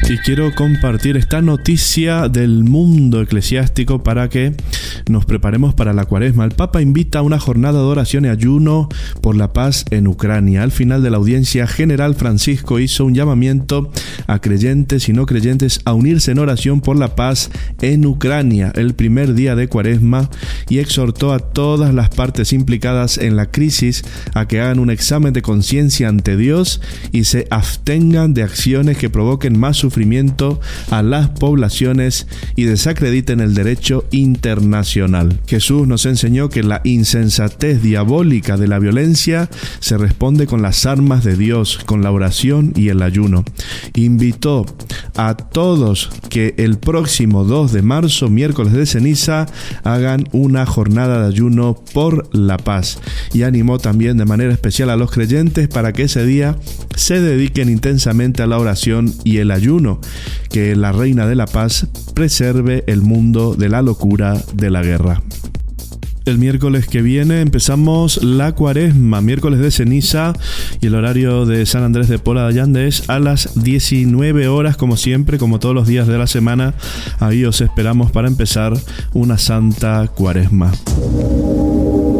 [0.09, 4.55] Y quiero compartir esta noticia del mundo eclesiástico para que
[5.11, 6.45] nos preparemos para la cuaresma.
[6.45, 8.89] El Papa invita a una jornada de oración y ayuno
[9.21, 10.63] por la paz en Ucrania.
[10.63, 13.91] Al final de la audiencia general, Francisco hizo un llamamiento
[14.27, 17.51] a creyentes y no creyentes a unirse en oración por la paz
[17.81, 20.31] en Ucrania el primer día de cuaresma
[20.69, 24.05] y exhortó a todas las partes implicadas en la crisis
[24.35, 26.81] a que hagan un examen de conciencia ante Dios
[27.13, 33.55] y se abstengan de acciones que provoquen más sufrimiento a las poblaciones y desacrediten el
[33.55, 35.00] derecho internacional.
[35.47, 39.49] Jesús nos enseñó que la insensatez diabólica de la violencia
[39.79, 43.45] se responde con las armas de Dios, con la oración y el ayuno.
[43.95, 44.67] Invitó
[45.17, 49.47] a todos que el próximo 2 de marzo, miércoles de ceniza,
[49.85, 52.99] hagan una jornada de ayuno por la paz.
[53.33, 56.57] Y animó también de manera especial a los creyentes para que ese día
[56.95, 60.01] se dediquen intensamente a la oración y el ayuno.
[60.51, 65.23] Que la Reina de la Paz preserve el mundo de la locura de la guerra.
[66.27, 70.35] El miércoles que viene empezamos la cuaresma, miércoles de ceniza
[70.81, 74.77] y el horario de San Andrés de Pola de Allende es a las 19 horas
[74.77, 76.75] como siempre, como todos los días de la semana.
[77.19, 78.75] Ahí os esperamos para empezar
[79.13, 80.73] una santa cuaresma.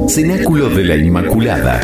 [0.09, 1.81] Cenáculo de la Inmaculada.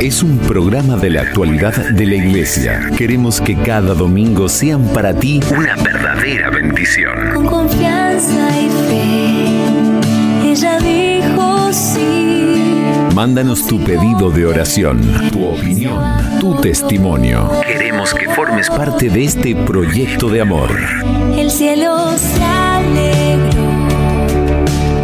[0.00, 2.90] Es un programa de la actualidad de la Iglesia.
[2.98, 7.14] Queremos que cada domingo sean para ti una verdadera bendición.
[7.32, 9.43] Con confianza y fe,
[13.24, 15.00] Mándanos tu pedido de oración,
[15.32, 15.98] tu opinión,
[16.40, 17.50] tu testimonio.
[17.66, 20.68] Queremos que formes parte de este proyecto de amor.
[21.34, 23.62] El cielo se alegró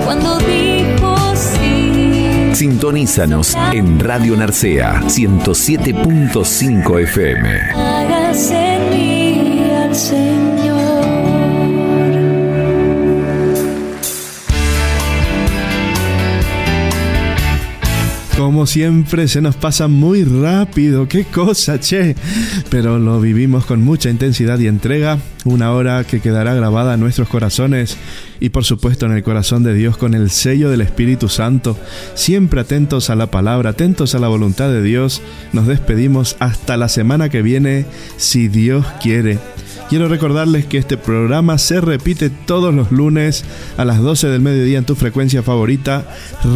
[0.04, 2.50] cuando dijo sí.
[2.52, 7.48] Sintonízanos en Radio Narcea 107.5 FM.
[7.74, 10.49] Hágase en mí al Señor.
[18.41, 22.16] Como siempre se nos pasa muy rápido, qué cosa, che.
[22.70, 27.28] Pero lo vivimos con mucha intensidad y entrega, una hora que quedará grabada en nuestros
[27.28, 27.99] corazones
[28.41, 31.76] y por supuesto en el corazón de Dios con el sello del Espíritu Santo.
[32.14, 35.20] Siempre atentos a la palabra, atentos a la voluntad de Dios.
[35.53, 37.84] Nos despedimos hasta la semana que viene,
[38.16, 39.38] si Dios quiere.
[39.91, 43.45] Quiero recordarles que este programa se repite todos los lunes
[43.76, 46.05] a las 12 del mediodía en tu frecuencia favorita,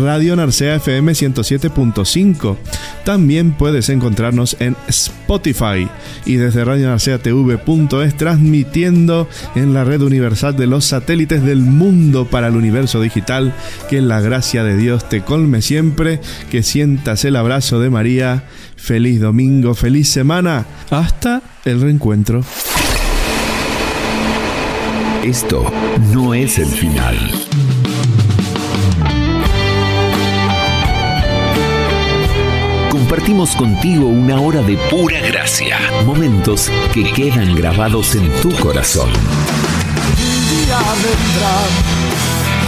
[0.01, 2.57] Radio Narcea FM 107.5.
[3.05, 5.89] También puedes encontrarnos en Spotify
[6.25, 12.55] y desde radionarceatv.es transmitiendo en la red universal de los satélites del mundo para el
[12.55, 13.53] universo digital.
[13.91, 16.21] Que la gracia de Dios te colme siempre,
[16.53, 18.45] que sientas el abrazo de María.
[18.77, 20.67] Feliz domingo, feliz semana.
[20.91, 22.45] Hasta el reencuentro.
[25.25, 25.65] Esto
[26.13, 27.17] no es el final.
[32.91, 39.09] Compartimos contigo una hora de pura gracia, momentos que quedan grabados en tu corazón.
[40.51, 42.24] día vendrá